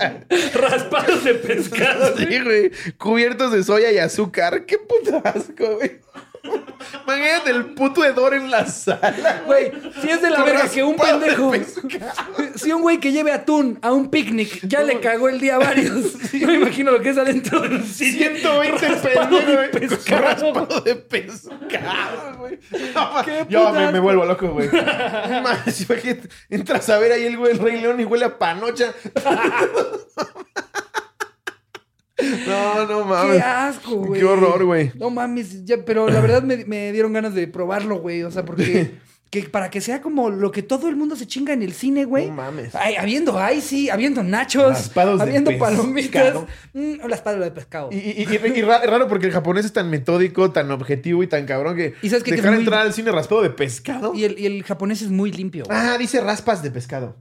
[0.54, 2.16] Raspados de pescado.
[2.16, 2.70] Sí, güey.
[2.98, 4.64] Cubiertos de soya y azúcar.
[4.66, 6.00] ¡Qué puto asco, güey!
[7.04, 9.42] Imagínate el puto hedor en la sala.
[9.46, 11.52] Güey, si es de la verga que un pendejo.
[12.54, 15.58] Si un güey que lleve atún a un picnic ya le cagó el día a
[15.58, 16.30] varios.
[16.32, 18.38] Yo me imagino lo que es adentro del cine.
[18.38, 20.80] 120 Raspado pendejos, pescado.
[20.80, 22.58] De pescado, güey.
[23.48, 24.68] Yo me, vuelvo loco, güey.
[24.68, 28.92] Imagínate, entras a ver ahí el güey el Rey León y huele a panocha.
[32.46, 33.36] No, no mames.
[33.36, 34.20] Qué asco, güey.
[34.20, 34.92] Qué horror, güey.
[34.96, 38.22] No mames, ya, pero la verdad me, me dieron ganas de probarlo, güey.
[38.24, 38.94] O sea, porque
[39.30, 42.06] que para que sea como lo que todo el mundo se chinga en el cine,
[42.06, 42.26] güey.
[42.26, 42.74] No mames.
[42.74, 46.34] Ay, habiendo ay sí, habiendo nachos, de habiendo palomitas,
[46.72, 47.90] mm, o las palas de pescado.
[47.92, 51.26] Y, y- y- y ra- raro porque el japonés es tan metódico, tan objetivo y
[51.28, 52.30] tan cabrón que ¿Y sabes qué?
[52.30, 54.12] Que dejar muy- entrar al cine raspado de pescado.
[54.14, 55.64] Y el, y el japonés es muy limpio.
[55.66, 55.78] güey.
[55.78, 57.16] Ah, dice raspas de pescado.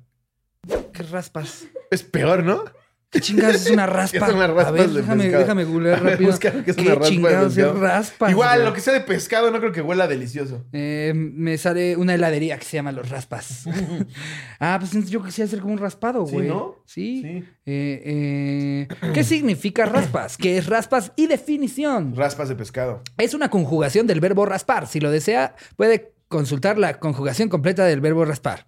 [0.94, 1.66] ¿Qué raspas?
[1.92, 2.64] Es peor, ¿no?
[3.10, 4.28] ¿Qué chingados es una raspa?
[4.28, 5.44] Es una raspa a ver, de déjame, pescado.
[5.44, 6.30] déjame googlear ver, rápido.
[6.32, 7.80] busca qué es ¿Qué una raspa de chingados es pescado.
[7.82, 8.32] raspas?
[8.32, 10.66] Igual, lo que sea de pescado no creo que huela delicioso.
[10.74, 13.64] Eh, me sale una heladería que se llama Los Raspas.
[14.60, 16.48] ah, pues entonces yo quisiera hacer como un raspado, Sí, güey.
[16.50, 16.76] ¿no?
[16.86, 17.22] Sí.
[17.22, 17.44] Sí.
[17.66, 20.38] Eh, eh, ¿Qué significa raspas?
[20.38, 21.14] ¿Qué es raspas?
[21.16, 22.14] Y definición.
[22.16, 23.02] Raspas de pescado.
[23.18, 24.88] Es una conjugación del verbo raspar.
[24.88, 28.66] Si lo desea, puede consultar la conjugación completa del verbo raspar.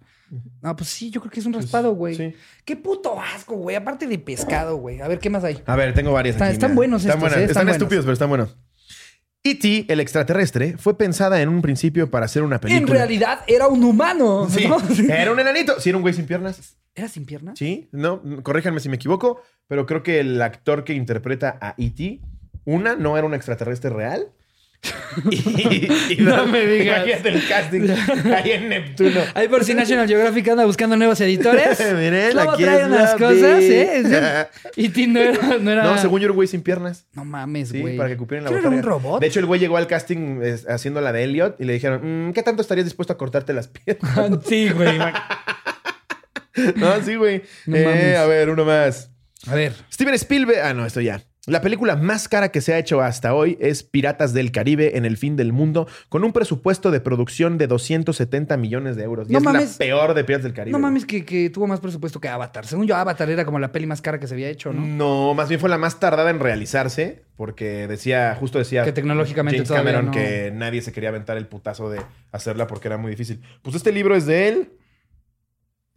[0.62, 2.14] No, pues sí, yo creo que es un raspado, güey.
[2.14, 2.34] sí.
[2.64, 3.74] Qué puto asco, güey.
[3.76, 5.00] Aparte de pescado, güey.
[5.00, 5.60] A ver, ¿qué más hay?
[5.66, 6.36] A ver, tengo varias.
[6.36, 6.76] Están- aquí, están mira.
[6.76, 7.38] buenos Están estos, buenas.
[7.38, 7.76] eh, Están, están buenos.
[7.82, 8.56] estúpidos, pero están buenos.
[9.42, 12.82] E.T., el extraterrestre, fue pensada en un principio para hacer una película.
[12.82, 14.46] En realidad era un humano.
[14.50, 14.76] Sí, ¿no?
[15.14, 15.80] era un enanito.
[15.80, 16.76] Sí, era un güey sin piernas.
[16.94, 17.54] ¿Era sin pierna?
[17.56, 22.20] Sí, no, corríjanme si me equivoco, pero creo que el actor que interpreta a E.T.,
[22.66, 24.28] una, no era un extraterrestre real.
[25.30, 27.06] y, y No dos, me digas.
[27.24, 27.88] El casting
[28.34, 29.20] ahí en Neptuno.
[29.34, 31.78] Ahí por si National Geographic anda buscando nuevos editores.
[31.94, 33.62] Miren, Luego aquí trae es unas la cosas.
[33.62, 34.48] ¿eh?
[34.76, 37.06] Y ti no era, no era- No, según yo era güey sin piernas.
[37.12, 37.96] No mames, Sí, güey.
[37.96, 39.20] para que cupieran la ¿Qué era un robot?
[39.20, 42.28] De hecho, el güey llegó al casting eh, haciendo la de Elliot y le dijeron,
[42.28, 44.14] "Mm, ¿qué tanto estarías dispuesto a cortarte las piernas?
[44.46, 44.98] sí, güey.
[46.76, 47.42] no, sí, güey.
[47.66, 49.10] No Eh, a ver, uno más.
[49.46, 49.72] A ver.
[49.92, 50.60] Steven Spielberg.
[50.62, 51.22] Ah, no, esto ya.
[51.50, 55.04] La película más cara que se ha hecho hasta hoy es Piratas del Caribe en
[55.04, 59.28] el fin del mundo, con un presupuesto de producción de 270 millones de euros.
[59.28, 59.72] Y No es mames.
[59.72, 60.72] la peor de Piratas del Caribe.
[60.72, 62.66] No mames que, que tuvo más presupuesto que Avatar.
[62.66, 64.80] Según yo, Avatar era como la peli más cara que se había hecho, ¿no?
[64.86, 69.56] No, más bien fue la más tardada en realizarse, porque decía, justo decía Que tecnológicamente
[69.58, 72.00] James Cameron no- que nadie se quería aventar el putazo de
[72.32, 73.40] hacerla porque era muy difícil.
[73.62, 74.70] Pues este libro es de él.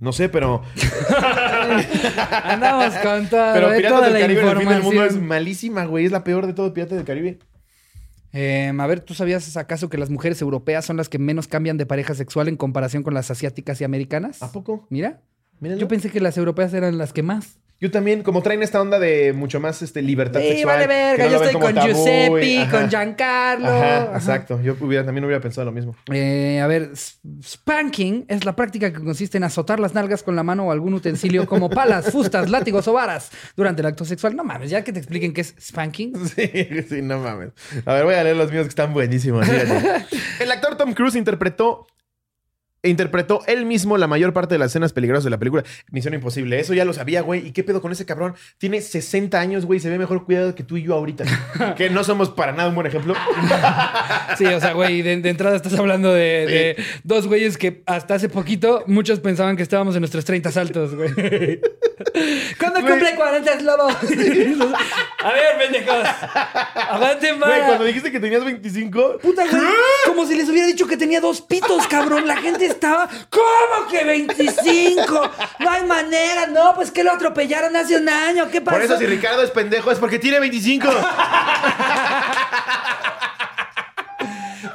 [0.03, 0.61] No sé, pero,
[2.43, 5.15] Andamos con todo, pero Piratas toda del la Caribe en el fin del mundo es
[5.15, 6.03] malísima, güey.
[6.03, 7.39] Es la peor de todo Piratas del Caribe.
[8.33, 11.77] Em, a ver, ¿tú sabías acaso que las mujeres europeas son las que menos cambian
[11.77, 14.43] de pareja sexual en comparación con las asiáticas y americanas?
[14.43, 14.85] ¿A poco?
[14.89, 15.21] Mira.
[15.61, 15.79] Míralo.
[15.79, 17.59] Yo pensé que las europeas eran las que más.
[17.83, 20.75] Yo también, como traen esta onda de mucho más este, libertad Sí, sexual.
[20.77, 21.25] vale verga.
[21.25, 22.71] no Yo estoy con tabú Giuseppe, ajá.
[22.79, 23.67] con Giancarlo.
[23.67, 24.15] Ajá, Ajá.
[24.15, 24.61] exacto.
[24.61, 25.93] Yo hubiera, también hubiera pensado lo mismo.
[26.09, 26.91] Eh, a ver,
[27.43, 30.93] spanking es la práctica que consiste en azotar las nalgas con la mano o algún
[30.93, 34.33] utensilio como palas, fustas, látigos o varas durante el acto sexual.
[34.33, 36.13] No mames, ya que te expliquen qué es spanking.
[36.33, 36.49] Sí,
[36.87, 37.49] sí, no mames.
[37.85, 39.45] A ver, voy a leer los míos que están buenísimos.
[40.39, 41.85] El actor Tom Cruise interpretó
[42.89, 46.59] interpretó él mismo la mayor parte de las escenas peligrosas de la película Misión Imposible.
[46.59, 47.47] Eso ya lo sabía, güey.
[47.47, 48.35] ¿Y qué pedo con ese cabrón?
[48.57, 49.79] Tiene 60 años, güey.
[49.79, 51.23] Se ve mejor cuidado que tú y yo ahorita.
[51.77, 53.13] que no somos para nada un buen ejemplo.
[54.37, 58.15] Sí, o sea, güey, de, de entrada estás hablando de, de dos güeyes que hasta
[58.15, 61.11] hace poquito muchos pensaban que estábamos en nuestros 30 saltos, güey.
[62.59, 62.91] ¿Cuándo Güey.
[62.93, 63.87] cumple 40 es lobo?
[63.89, 65.95] A ver, pendejos.
[66.75, 67.67] Aguanten Güey, más.
[67.67, 69.19] cuando dijiste que tenías 25...
[69.21, 69.61] Puta, güey.
[70.07, 72.27] Como si les hubiera dicho que tenía dos pitos, cabrón.
[72.27, 73.07] La gente estaba.
[73.29, 75.31] ¿Cómo que 25?
[75.59, 76.47] No hay manera.
[76.47, 78.49] No, pues que lo atropellaron hace un año.
[78.51, 78.75] ¿Qué pasó?
[78.77, 80.87] Por eso si Ricardo es pendejo es porque tiene 25.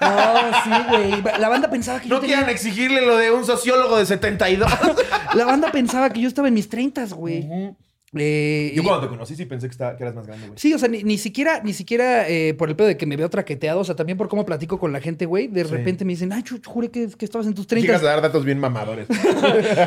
[0.01, 1.23] No, sí, güey.
[1.41, 2.37] La banda pensaba que yo No tenía.
[2.37, 4.71] quieran exigirle lo de un sociólogo de 72.
[5.35, 7.49] La banda pensaba que yo estaba en mis 30, güey.
[8.15, 10.59] Eh, Yo cuando te conocí sí pensé que, eras más grande, güey.
[10.59, 13.17] Sí, o sea, ni, ni siquiera, ni siquiera eh, por el pedo de que me
[13.17, 15.47] veo traqueteado, o sea, también por cómo platico con la gente, güey.
[15.49, 15.71] De Sí.
[15.71, 17.87] repente me dicen, ay, yo juré que, que estabas en tus 30.
[17.87, 19.07] Llegas a dar datos bien mamadores.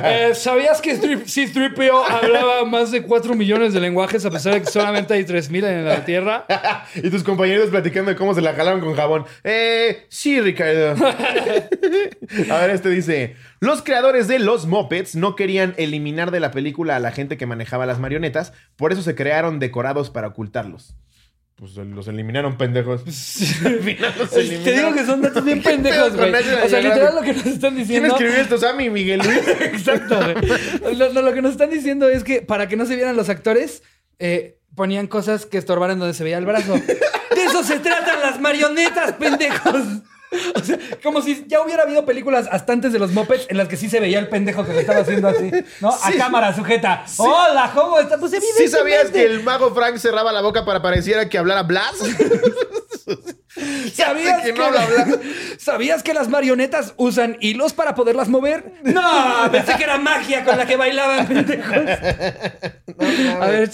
[0.04, 4.62] Eh, ¿Sabías que Strip- C-3PO hablaba más de 4 millones de lenguajes a pesar de
[4.62, 6.46] que solamente hay 3.000 en la Tierra?
[6.96, 9.26] y tus compañeros platicando de cómo se la jalaron con jabón.
[9.44, 10.96] Eh, sí, Ricardo.
[12.52, 16.96] a ver, este dice: Los creadores de los Muppets no querían eliminar de la película
[16.96, 18.11] a la gente que manejaba las marionetas,
[18.76, 20.96] por eso se crearon decorados para ocultarlos.
[21.56, 23.02] Pues los eliminaron, pendejos.
[23.66, 24.42] Al final los Te
[24.72, 26.34] digo que son datos bien ¿Qué pedo pendejos, güey.
[26.66, 28.08] O sea, literal lo que nos están ¿Quién diciendo...
[28.10, 28.58] escribió esto?
[28.58, 29.48] ¿Sammy Miguel Luis?
[29.62, 30.96] Exacto, güey.
[30.96, 33.30] Lo, lo- lo que nos están diciendo es que para que no se vieran los
[33.30, 33.84] actores,
[34.18, 36.74] eh, ponían cosas que estorbaran donde se veía el brazo.
[36.74, 39.84] De eso se tratan las marionetas, pendejos.
[40.56, 43.68] O sea, como si ya hubiera habido películas hasta antes de los Muppets en las
[43.68, 45.52] que sí se veía el pendejo que lo estaba haciendo así,
[45.82, 45.92] ¿no?
[45.92, 46.14] Sí.
[46.14, 47.06] A cámara sujeta.
[47.18, 48.18] Hola, ¿cómo está?
[48.18, 51.96] Pues ¿Sí sabías que el mago Frank cerraba la boca para pareciera que hablara Blas?
[53.94, 55.20] ¿Sabías que no habla Blas.
[55.58, 58.72] ¿Sabías que las marionetas usan hilos para poderlas mover?
[58.84, 61.76] No, pensé que era magia con la que bailaban, pendejos.
[63.40, 63.70] A ver,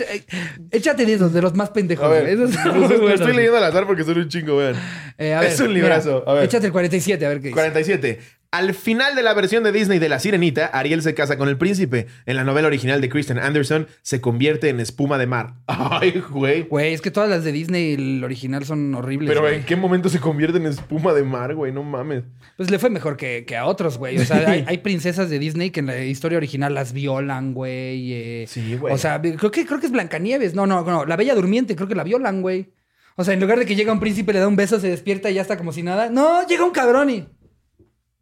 [0.71, 2.09] échate de esos, de los más pendejos.
[2.09, 2.27] Ver.
[2.27, 3.11] Esos son buenos.
[3.11, 4.75] estoy leyendo al azar porque son un chingo, vean.
[5.17, 6.23] Eh, a ver, es un mira, librazo.
[6.27, 6.43] a ver.
[6.45, 7.53] Échate el 47, a ver qué dice.
[7.53, 8.19] 47.
[8.51, 11.57] Al final de la versión de Disney de La Sirenita, Ariel se casa con el
[11.57, 12.07] príncipe.
[12.25, 15.55] En la novela original de Kristen Anderson, se convierte en espuma de mar.
[15.67, 16.63] Ay, güey.
[16.63, 19.27] Güey, es que todas las de Disney, el original, son horribles.
[19.29, 19.55] Pero güey.
[19.55, 21.73] ¿en qué momento se convierte en espuma de mar, güey?
[21.73, 22.23] No mames.
[22.55, 24.17] Pues le fue mejor que, que a otros, güey.
[24.17, 28.13] O sea, hay, hay princesas de Disney que en la historia original las violan, güey.
[28.13, 28.45] eh.
[28.47, 28.93] Sí, güey.
[28.93, 30.53] O sea, creo que, creo que es Blancanieves.
[30.55, 31.05] No, no, no.
[31.05, 32.71] La Bella Durmiente, creo que la violan, güey.
[33.19, 35.31] O sea, en lugar de que llega un príncipe, le da un beso, se despierta
[35.31, 36.09] y ya está como si nada.
[36.09, 37.27] No, llega un cabrón y.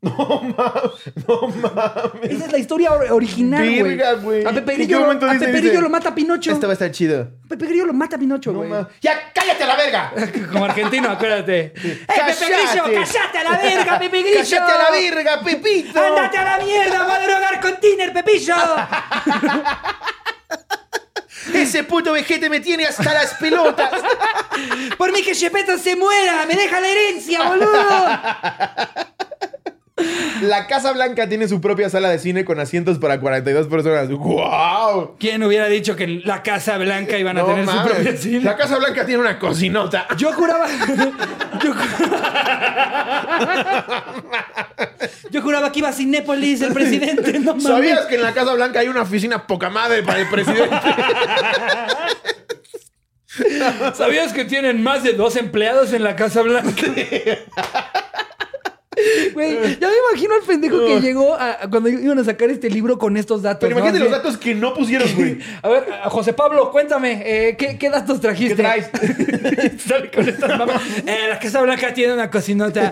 [0.05, 1.27] No mames.
[1.27, 2.31] No mames.
[2.31, 3.81] Esa es la historia or- original, güey.
[3.83, 4.45] Verga, güey.
[4.45, 6.51] A Pepe ¿En qué Grillo, momento a Disney Pepe dice, Grillo lo mata Pinocho.
[6.51, 7.21] Esto va a estar chido.
[7.45, 8.69] A Pepe Grillo lo mata Pinocho, No güey.
[8.69, 8.87] mames.
[9.01, 10.13] ¡Ya cállate a la verga!
[10.51, 11.59] como argentino, acuérdate.
[11.59, 12.45] ¡Eh, Pepe ¡Cállate!
[12.45, 12.83] Grillo!
[12.83, 14.37] ¡Cállate a la verga, Pepe Grillo!
[14.37, 15.99] ¡Cállate a la verga, Pepito!
[15.99, 17.05] ¡Ándate a la mierda!
[17.07, 18.55] ¡Va a drogar con Tiner, Pepillo!
[21.53, 23.91] Ese puto vejete me tiene hasta las pelotas.
[24.97, 26.43] ¡Por mí que Shepeto se muera!
[26.47, 28.19] ¡Me deja la herencia, boludo!
[30.45, 34.09] La Casa Blanca tiene su propia sala de cine con asientos para 42 personas.
[34.09, 35.15] ¡Wow!
[35.19, 37.93] ¿Quién hubiera dicho que en la Casa Blanca iban a No tener su mames.
[37.93, 38.41] propia cine?
[38.41, 40.07] La Casa Blanca tiene una cocinota.
[40.17, 40.67] Yo juraba.
[41.63, 42.15] Yo, ju-
[45.31, 47.63] Yo juraba que iba a Cinépolis el presidente, no mames.
[47.63, 50.75] ¿Sabías que en la Casa Blanca hay una oficina poca madre para el presidente?
[53.95, 56.71] ¿Sabías que tienen más de dos empleados en la Casa Blanca?
[59.33, 62.69] Güey, ya me imagino al pendejo que llegó a, a cuando iban a sacar este
[62.69, 63.59] libro con estos datos.
[63.61, 65.39] Pero imagínate los datos que no pusieron, güey.
[65.61, 68.55] A ver, a José Pablo, cuéntame, eh, ¿qué, qué datos trajiste?
[68.55, 68.89] ¿Qué traes?
[69.87, 70.81] Sale con estas mamás.
[71.05, 72.91] Eh, la Casa Blanca tiene una cocinota.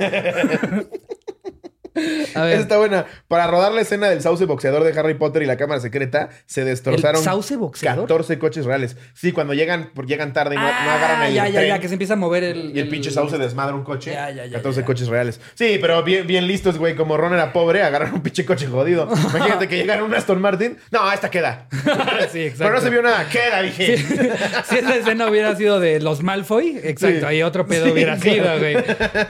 [2.36, 2.54] A ver.
[2.54, 3.06] Esa está buena.
[3.28, 6.64] Para rodar la escena del sauce boxeador de Harry Potter y la cámara secreta, se
[6.66, 8.04] destrozaron ¿El sauce boxeador?
[8.08, 8.98] 14 coches reales.
[9.14, 11.68] Sí, cuando llegan, porque llegan tarde y no, no agarran el Ah, ya, ya, tren.
[11.68, 12.76] ya, que se empieza a mover el.
[12.76, 14.12] Y el pinche sauce desmadra un coche.
[14.12, 14.86] Ya, ya, ya, 14 ya.
[14.86, 15.40] coches reales.
[15.54, 16.96] Sí, pero bien, bien listos, güey.
[16.96, 19.08] Como Ron era pobre, agarraron un pinche coche jodido.
[19.30, 20.78] Imagínate que llegaron un Aston Martin.
[20.92, 21.68] No, esta queda.
[22.32, 22.58] sí, exacto.
[22.60, 23.28] Pero no se vio nada.
[23.30, 23.98] Queda, dije.
[24.70, 27.26] si esa escena hubiera sido de los Malfoy, exacto, Sí.
[27.26, 28.36] ahí otro pedo Sí, hubiera claro.
[28.36, 28.76] sido, güey.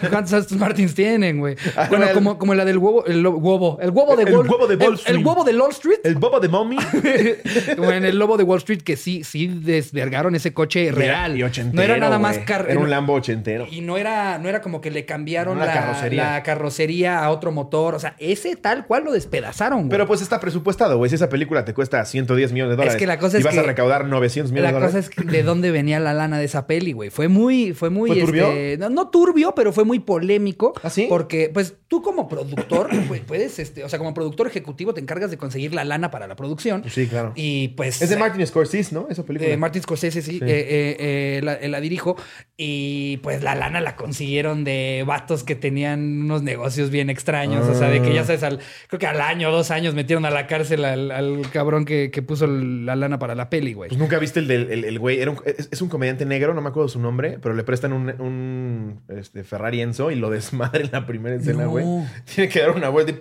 [0.10, 1.56] ¿Cuántos Aston Martins tienen, güey?
[1.76, 4.48] Ah, Bueno, el- como, como la del huevo, el huevo, el huevo de El Wall
[4.48, 5.16] huevo de Wall el- Street.
[5.18, 6.00] El, huevo de Wall Street.
[6.04, 6.78] El bobo de mommy.
[7.76, 11.38] como en el lobo de Wall Street, que sí, sí desvergaron ese coche real.
[11.38, 12.46] Y ochentero, no era nada más güey.
[12.46, 13.68] car- Era un Lambo ochentero.
[13.70, 16.24] Y no era, no era como que le cambiaron la la, carrocería.
[16.32, 17.96] la carrocería a otro motor.
[17.96, 19.90] O sea, ese tal cual lo despedazaron, güey.
[19.90, 21.10] Pero pues está presupuestado, güey.
[21.10, 23.00] Si esa película te cuesta 110 millones de dólares.
[23.00, 25.10] que la cosa y es vas a recaudar 900 millones La de cosa dólares.
[25.18, 27.10] es que de dónde venía la lana de esa peli, güey.
[27.10, 28.48] Fue muy, fue muy, ¿Fue turbio?
[28.50, 30.74] este, no, no turbio, pero fue muy polémico.
[30.84, 31.08] ¿Ah, sí?
[31.10, 32.43] Porque, pues, tú como productor,
[33.08, 36.28] pues, puedes, este, o sea, como productor ejecutivo te encargas de conseguir la lana para
[36.28, 36.84] la producción.
[36.90, 37.32] Sí, claro.
[37.36, 38.02] Y pues.
[38.02, 39.08] Es de Martin Scorsese, ¿no?
[39.10, 39.52] Esa película.
[39.52, 40.40] Eh, Martin Scorsese, sí, Sí.
[40.44, 42.16] eh, eh, eh, la, eh, la dirijo.
[42.58, 47.68] Y pues la lana la consiguieron de vatos que tenían unos negocios bien extraños.
[47.68, 48.26] O sea, de que ya Ah.
[48.26, 51.86] sabes, al, creo que al año, dos años metieron a la cárcel al, al cabrón
[51.86, 53.90] que, que puso la lana para la peli, güey.
[53.90, 55.20] Pues nunca viste el del el, el güey.
[55.20, 57.94] Era un- es, es un comediante negro, no me acuerdo su nombre, pero le prestan
[57.94, 61.72] un, un, este, Ferrari Enzo y lo desmadra en la primera escena, No.
[61.72, 61.86] güey.
[62.34, 63.14] Tiene que dar una vuelta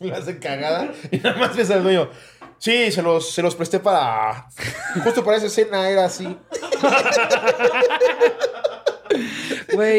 [0.00, 0.92] y lo hace cagada.
[1.10, 2.08] Y nada más ves al dueño.
[2.58, 4.48] Sí, se los, se los presté para.
[5.04, 6.26] Justo para esa escena era así.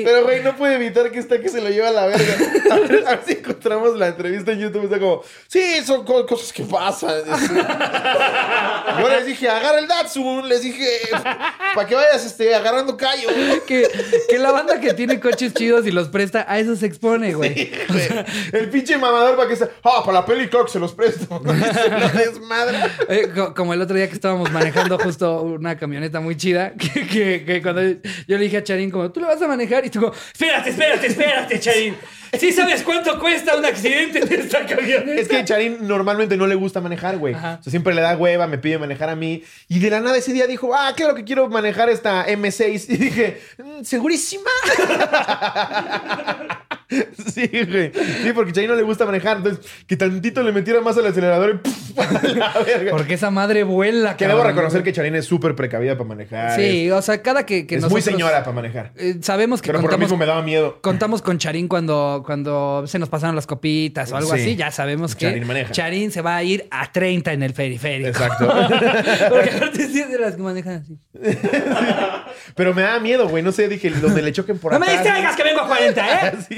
[0.04, 2.36] Pero, güey, no puede evitar que está que se lo lleva a la verga.
[2.72, 4.84] A ver, a ver si encontramos la entrevista en YouTube.
[4.86, 7.14] Está como, sí, son co- cosas que pasan.
[9.00, 10.48] Yo les dije, agarra el Datsun.
[10.50, 10.86] Les dije,
[11.76, 13.30] para que vayas este, agarrando callo.
[13.66, 13.88] que,
[14.30, 17.72] que la banda que tiene coches chidos y los presta, a eso se expone, güey.
[18.52, 19.70] El pinche mamador para que está.
[19.84, 21.42] Ah, para la peli, claro que se los presto.
[21.46, 23.14] se lo.
[23.14, 27.08] Eh, co- como el otro día que estábamos manejando justo una camioneta muy chida, que,
[27.08, 29.67] que- que cuando yo le dije a Charín como, ¿tú le vas a manejar?
[29.86, 31.96] Y tú como, Espérate, espérate, espérate, Charín.
[32.38, 35.14] ¿Sí sabes cuánto cuesta un accidente en esta camioneta?
[35.22, 37.34] Es que Charín normalmente no le gusta manejar, güey.
[37.34, 39.44] O sea, siempre le da hueva, me pide manejar a mí.
[39.70, 42.86] Y de la nada ese día dijo, ah, claro que quiero manejar esta M6.
[42.90, 44.50] Y dije, "Mm, segurísima.
[47.34, 47.92] sí, güey.
[48.24, 49.38] Sí, porque Charín no le gusta manejar.
[49.38, 52.92] Entonces, que tantito le metiera más al acelerador y a la verga.
[52.92, 54.56] porque esa madre vuela, Que debo cabrón".
[54.56, 56.56] reconocer que Charín es súper precavida para manejar.
[56.60, 58.92] Sí, o sea, cada que, que Es, es muy nosotros, señora para manejar.
[58.96, 60.80] eh, sabemos que Pero por lo contamos, mismo me daba miedo.
[60.82, 64.42] contamos con Charín cuando, cuando se nos pasaron las copitas o algo Sí.
[64.42, 65.72] así, ya sabemos que Charín maneja.
[65.72, 68.10] Charín se va a ir a 30 en el periférico.
[68.10, 68.48] Exacto.
[69.30, 70.98] Porque aparte sí es de las que manejan así.
[72.56, 73.44] Pero me daba miedo, güey.
[73.44, 75.04] No sé, dije, donde le choquen por No me atrás.
[75.04, 76.34] distraigas que vengo a 40, ¿eh?
[76.48, 76.56] Sí.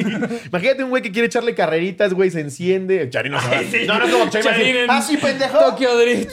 [0.48, 3.10] Imagínate un güey que quiere echarle carreritas, güey, se enciende.
[3.10, 3.60] Charín no se va.
[3.72, 3.78] sí.
[3.88, 5.58] No, no, como decir, Charín en- Ah, sí, pendejo.
[5.60, 6.30] Tokyo Drift.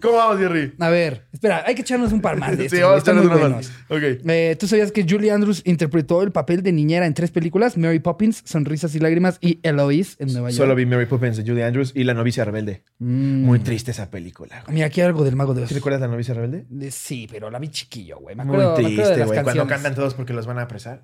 [0.00, 0.72] ¿Cómo vamos, Jerry?
[0.78, 2.78] A ver, espera, hay que echarnos un par más de estos.
[2.78, 3.68] Sí, vamos a echarnos muy uno buenos.
[3.70, 3.86] más.
[3.90, 4.20] Ok.
[4.28, 7.76] Eh, ¿Tú sabías que Julie Andrews interpretó el papel de niñera en tres películas?
[7.76, 10.56] Mary Poppins, Sonrisas y Lágrimas y Eloise en Nueva York.
[10.58, 12.82] Solo vi Mary Poppins de Julie Andrews y La novicia rebelde.
[12.98, 14.62] Muy triste esa película.
[14.64, 14.74] güey.
[14.74, 15.68] Mira, aquí hay algo del Mago de Oz.
[15.68, 16.64] ¿Sí recuerdas La novicia rebelde?
[16.68, 18.36] De- Sí, pero la vi chiquillo, güey.
[18.36, 19.42] Me Muy acuerdo, me acuerdo de güey.
[19.42, 21.02] Cuando cantan todos porque los van a apresar.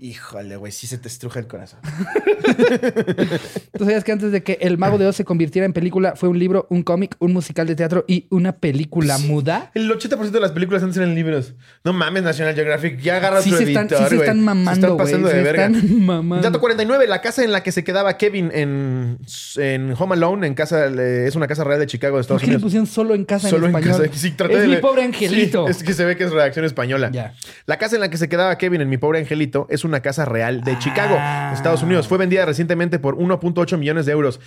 [0.00, 1.80] Híjole, güey, sí se te estruja el corazón.
[3.76, 6.28] ¿Tú sabías que antes de que El Mago de Oz se convirtiera en película fue
[6.28, 9.70] un libro, un cómic, un musical de teatro y una película muda?
[9.74, 11.54] El 80% de las películas antes eran libros.
[11.84, 13.00] No mames, National Geographic.
[13.00, 15.40] Ya agarra Sí otro se están- editor, sí se están mamando, están pasando güey, de
[15.40, 15.66] se verga.
[15.66, 16.42] están mamando.
[16.46, 17.06] Dato 49.
[17.08, 19.18] La casa en la que se quedaba Kevin en,
[19.56, 22.50] en Home Alone, en casa, es una casa real de Chicago, de ¿Por Estados qué
[22.52, 24.02] le pusieron solo en casa Solo en en español?
[24.08, 24.16] casa.
[24.18, 25.64] Sí, traté es de mi pobre angelito.
[25.66, 27.10] Sí, es que se ve que es redacción española.
[27.12, 27.34] Ya.
[27.66, 30.24] La casa en la que se quedaba Kevin en Mi Pobre Angelito es una casa
[30.24, 31.52] real de Chicago, Ah.
[31.54, 32.06] Estados Unidos.
[32.08, 34.40] Fue vendida recientemente por 1.8 millones de euros.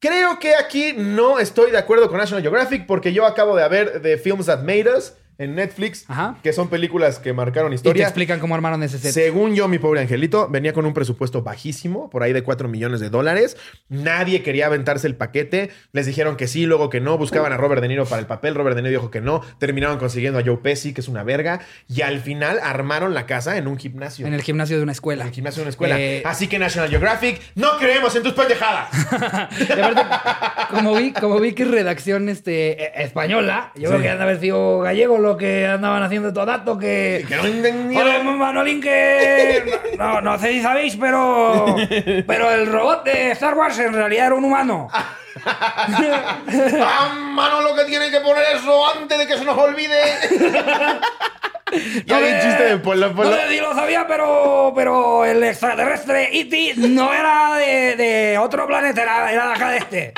[0.00, 4.00] Creo que aquí no estoy de acuerdo con National Geographic porque yo acabo de ver
[4.00, 6.36] The Films That Made Us en Netflix, Ajá.
[6.42, 8.04] que son películas que marcaron Y te historia.
[8.04, 9.12] explican cómo armaron ese set.
[9.12, 12.98] Según yo, mi pobre angelito, venía con un presupuesto bajísimo, por ahí de 4 millones
[12.98, 13.56] de dólares.
[13.88, 15.70] Nadie quería aventarse el paquete.
[15.92, 17.16] Les dijeron que sí, luego que no.
[17.18, 18.56] Buscaban a Robert De Niro para el papel.
[18.56, 19.40] Robert De Niro dijo que no.
[19.58, 21.60] Terminaron consiguiendo a Joe Pesci, que es una verga.
[21.88, 24.26] Y al final armaron la casa en un gimnasio.
[24.26, 25.22] En el gimnasio de una escuela.
[25.22, 26.00] En el gimnasio de una escuela.
[26.00, 28.88] Eh, Así que National Geographic, no creemos en tus pendejadas.
[29.12, 30.02] Aparte,
[30.70, 34.40] como vi, como vi que es redacción este, eh, española, yo creo que han haber
[34.40, 37.24] sido gallego lo que andaban haciendo todo dato que...
[37.28, 38.38] que no entendieron.
[38.38, 39.62] Manolín, que...
[39.98, 41.76] No, no sé si sabéis, pero...
[42.26, 44.88] Pero el robot de Star Wars en realidad era un humano.
[45.44, 50.00] ¡Ah, mano, lo que tiene que poner eso antes de que se nos olvide!
[52.06, 53.30] ya vi chiste de Polo Polo.
[53.30, 56.74] No sé si lo sabía, pero, pero el extraterrestre E.T.
[56.76, 60.14] no era de, de otro planeta, era, era de acá de este.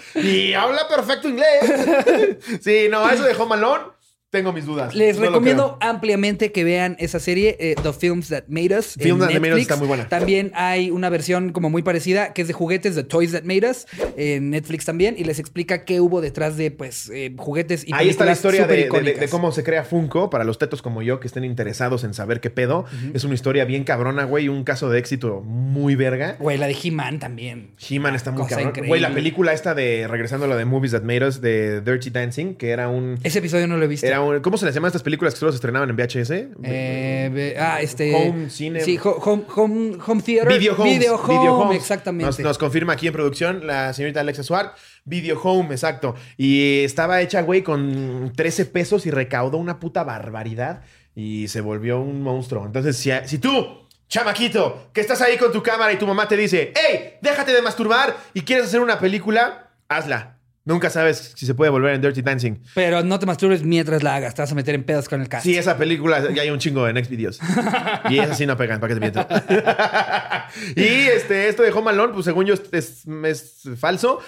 [0.14, 2.38] Y habla perfecto inglés.
[2.62, 3.84] sí, no, eso de Home Alone,
[4.32, 4.94] tengo mis dudas.
[4.94, 8.94] Les No recomiendo ampliamente que vean esa serie, eh, The Films That Made Us.
[8.98, 10.08] Films That Made Us está muy buena.
[10.08, 13.68] También hay una versión como muy parecida que es de juguetes, The Toys That Made
[13.68, 17.92] Us, en Netflix también, y les explica qué hubo detrás de pues eh, juguetes y
[17.92, 18.88] Ahí está la historia de,
[19.30, 22.48] cómo se crea Funko para los tetos como yo que estén interesados en saber qué
[22.48, 22.86] pedo.
[23.12, 26.36] Es una historia bien cabrona, güey, un caso de éxito muy verga.
[26.38, 27.72] Güey, la de He-Man también.
[27.86, 28.88] He-Man está muy increíble.
[28.88, 32.08] Güey, la película esta de, regresando a lo de Movies That Made Us, de Dirty
[32.08, 33.18] Dancing, que era un...
[33.22, 34.06] Ese episodio no lo he visto.
[34.06, 36.30] Era ¿Cómo se les llama a estas películas que solo se estrenaban en VHS?
[36.64, 38.14] Eh, ah, este.
[38.14, 38.80] Home, cine.
[38.80, 40.58] Sí, ho- home, home, home theater.
[40.58, 40.98] Video Homes.
[40.98, 41.76] Video home, Video Homes.
[41.78, 42.26] exactamente.
[42.26, 44.76] Nos, nos confirma aquí en producción la señorita Alexa Swart.
[45.04, 46.14] Video Home, exacto.
[46.36, 50.82] Y estaba hecha, güey, con 13 pesos y recaudó una puta barbaridad
[51.14, 52.64] y se volvió un monstruo.
[52.64, 56.36] Entonces, si, si tú, chamaquito, que estás ahí con tu cámara y tu mamá te
[56.36, 60.38] dice, hey, déjate de masturbar y quieres hacer una película, hazla.
[60.64, 62.54] Nunca sabes si se puede volver en Dirty Dancing.
[62.74, 64.34] Pero no te masturbes mientras la hagas.
[64.34, 65.44] Te vas a meter en pedos con el cast.
[65.44, 67.40] Sí, esa película ya hay un chingo en Next Videos.
[68.10, 69.26] Y esas sí no pegan, para que te miento.
[70.76, 74.20] y este, esto de Home Alone, pues según yo es, es falso.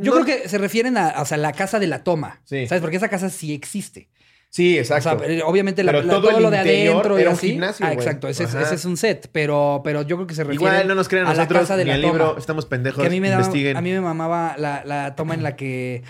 [0.00, 2.40] Yo No- creo que se refieren a, o sea, la casa de la toma.
[2.44, 2.66] Sí.
[2.66, 2.80] ¿Sabes?
[2.80, 4.08] Porque esa casa sí existe.
[4.56, 5.18] Sí, O exacto.
[5.18, 7.50] sea, eh, obviamente la- la- todo lo de adentro y era un así.
[7.50, 8.26] gimnasio, ah, exacto.
[8.26, 9.28] Ese ese es un set.
[9.30, 11.84] Pero, pero yo creo que se refiere Igual no nos crean a la casa de
[11.84, 12.12] ni la al toma.
[12.14, 12.38] libro.
[12.38, 13.02] Estamos pendejos.
[13.02, 13.76] Que a mí me, daba- investiguen.
[13.76, 16.04] a mí me mamaba la, la toma en la que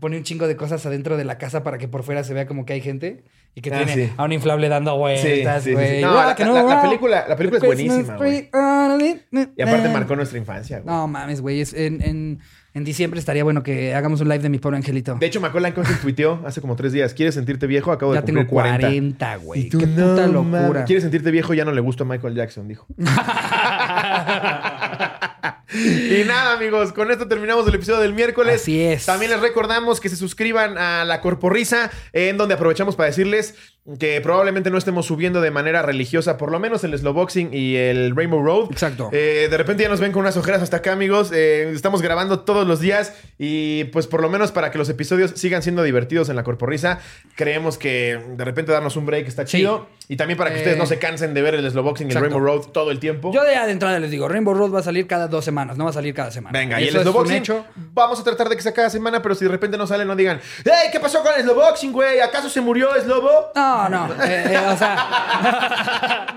[0.00, 2.46] pone un chingo de cosas adentro de la casa para que por fuera se vea
[2.48, 3.22] como que hay gente
[3.54, 4.12] y que Ah, tiene sí.
[4.16, 6.00] a un inflable dando vueltas, Sí, sí.
[6.02, 8.50] No, la- la- la película- la película es buenísima, güey.
[9.00, 9.22] it.
[9.56, 10.92] Y aparte marcó nuestra infancia, güey.
[10.94, 11.60] No mames, güey.
[11.60, 12.40] es- En, en,
[12.76, 15.16] en diciembre estaría bueno que hagamos un live de mi pobre angelito.
[15.18, 17.14] De hecho, Macaulay Culkin tuiteó hace como tres días.
[17.14, 17.90] ¿Quieres sentirte viejo?
[17.90, 18.86] Acabo de ya tengo cumplir 40.
[18.86, 19.70] 40, güey.
[19.70, 20.84] Qué no, puta locura.
[20.84, 21.54] ¿Quieres sentirte viejo?
[21.54, 22.86] Ya no le gustó a Michael Jackson, dijo.
[22.98, 23.04] y
[26.26, 28.60] nada, amigos, con esto terminamos el episodio del miércoles.
[28.60, 29.06] Así es.
[29.06, 33.54] También les recordamos que se suscriban a La Corporrisa, en donde aprovechamos para decirles
[33.98, 38.16] que probablemente no estemos subiendo de manera religiosa, por lo menos el Slowboxing y el
[38.16, 38.72] Rainbow Road.
[38.72, 39.10] Exacto.
[39.12, 41.30] Eh, de repente ya nos ven con unas ojeras hasta acá, amigos.
[41.32, 45.32] Eh, estamos grabando todos los días y pues por lo menos para que los episodios
[45.36, 47.00] sigan siendo divertidos en La Corporrisa,
[47.36, 49.64] creemos que de repente darnos un break está Sí.
[50.08, 52.20] Y también para que Eh, ustedes no se cansen de ver el Slowboxing y el.
[52.20, 53.32] Rainbow Road todo el tiempo.
[53.32, 55.90] Yo de, entrada les digo, Rainbow Road va a salir cada dos semanas, no va
[55.90, 56.56] a salir cada semana.
[56.58, 57.64] Venga, y el Slowboxing, hecho.
[57.92, 60.14] vamos a tratar de que sea cada semana, pero si de repente no sale, no
[60.14, 60.90] digan, ¡Hey!
[60.92, 62.20] ¿Qué pasó con el Slowboxing, güey?
[62.20, 63.50] ¿Acaso se murió Slobo?
[63.54, 64.06] No, no.
[64.24, 66.26] eh, eh, o sea,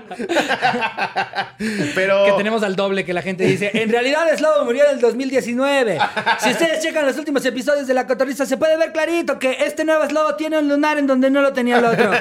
[1.94, 2.24] Pero...
[2.24, 5.98] que tenemos al doble que la gente dice, en realidad Slobo murió en el 2019.
[6.40, 9.84] Si ustedes checan los últimos episodios de La Cotorrisa, se puede ver clarito que este
[9.84, 12.10] nuevo Slobo tiene un lunar en donde no lo tenía el otro.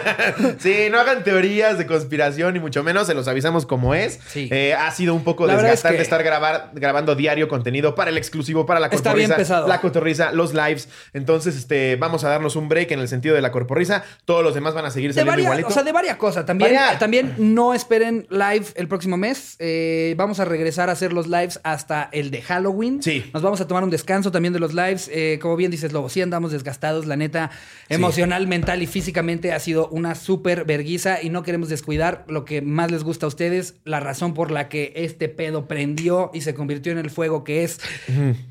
[0.59, 4.19] Sí, no hagan teorías de conspiración, ni mucho menos, se los avisamos como es.
[4.27, 4.49] Sí.
[4.51, 8.09] Eh, ha sido un poco La es desgastante que- estar grabar, grabando diario contenido para
[8.09, 9.67] el exclusivo, para la pesado.
[9.67, 10.89] la cotorriza, los lives.
[11.13, 14.03] Entonces, este, vamos a darnos un break en el sentido de la corporrisa.
[14.25, 15.67] Todos los demás van a seguir De saliendo igualito.
[15.69, 16.45] o sea, de varias cosas.
[16.45, 19.55] También, también no esperen live el próximo mes.
[19.59, 23.01] Eh, vamos a regresar a hacer los lives hasta el de Halloween.
[23.01, 23.29] Sí.
[23.33, 25.09] Nos vamos a tomar un descanso también de los lives.
[25.13, 27.05] Eh, como bien dices, Lobo, sí andamos desgastados.
[27.05, 27.49] La neta,
[27.87, 32.61] emocional, mental y físicamente ha sido una súper verguiza y no queremos descuidar lo que
[32.61, 33.75] más les gusta a ustedes.
[33.85, 37.63] La razón por la que este pedo prendió y se convirtió en el fuego que
[37.63, 37.79] es,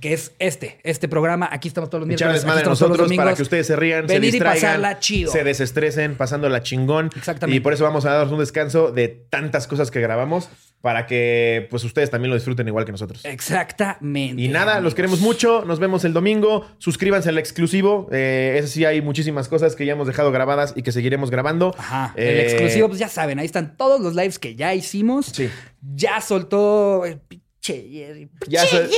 [0.01, 1.49] que es este, este programa.
[1.51, 2.43] Aquí estamos todos los miércoles.
[2.43, 4.63] Echarles madre estamos todos los nosotros para que ustedes se rían, Venir se y distraigan,
[4.63, 5.33] pasarla chido.
[5.33, 7.11] se desestresen, pasándola chingón.
[7.17, 7.57] Exactamente.
[7.57, 10.49] Y por eso vamos a darnos un descanso de tantas cosas que grabamos
[10.81, 13.25] para que pues ustedes también lo disfruten igual que nosotros.
[13.25, 14.41] Exactamente.
[14.41, 15.65] Y nada, los queremos mucho.
[15.65, 16.67] Nos vemos el domingo.
[16.79, 18.09] Suscríbanse al exclusivo.
[18.13, 21.75] Eh, ese sí hay muchísimas cosas que ya hemos dejado grabadas y que seguiremos grabando.
[21.77, 22.13] Ajá.
[22.17, 25.27] El Eh, exclusivo, pues ya saben, ahí están todos los lives que ya hicimos.
[25.27, 25.51] Sí.
[25.95, 28.29] Ya soltó el pinche Jerry.
[28.49, 28.89] Ya, sol-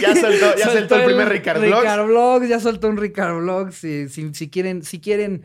[0.00, 1.82] ya soltó, ya soltó el primer Ricard Vlogs.
[1.82, 3.74] Ricard Vlogs, ya soltó un Ricard Vlogs.
[3.74, 5.42] Si, si- si quieren, si quieren.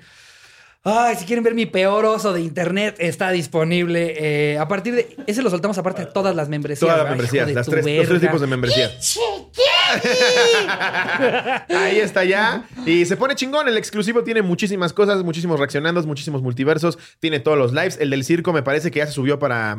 [0.83, 4.15] Ay, si quieren ver mi peor oso de internet, está disponible.
[4.53, 5.17] eh, a partir de.
[5.27, 6.79] Ese lo soltamos aparte de todas las membresías.
[6.79, 8.89] Todas las membresías, las tres, los tres tipos de membresía.
[11.69, 12.65] Ahí está ya.
[12.85, 13.67] Y se pone chingón.
[13.67, 16.97] El exclusivo tiene muchísimas cosas, muchísimos reaccionandos, muchísimos multiversos.
[17.19, 17.97] Tiene todos los lives.
[17.99, 19.75] El del circo me parece que ya se subió para.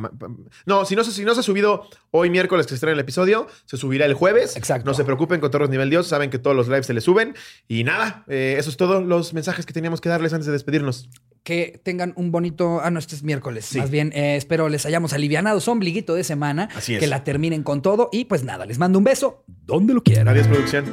[0.67, 3.01] No, si no, se- si no se ha subido hoy miércoles que se estrena el
[3.01, 4.57] episodio, se subirá el jueves.
[4.57, 4.85] Exacto.
[4.87, 6.07] No se preocupen, Cotorros Nivel Dios.
[6.07, 7.35] Saben que todos los lives se les suben.
[7.67, 10.98] Y nada, eh, eso es todo los mensajes que teníamos que darles antes de despedirnos.
[11.43, 12.81] Que tengan un bonito.
[12.83, 13.65] Ah, no, este es miércoles.
[13.65, 13.79] Sí.
[13.79, 16.69] Más bien, eh, espero les hayamos alivianado su ombliguito de semana.
[16.75, 17.01] Así es.
[17.01, 18.11] Que la terminen con todo.
[18.13, 20.29] Y pues nada, les mando un beso donde lo quieran.
[20.29, 20.85] Adiós, producción.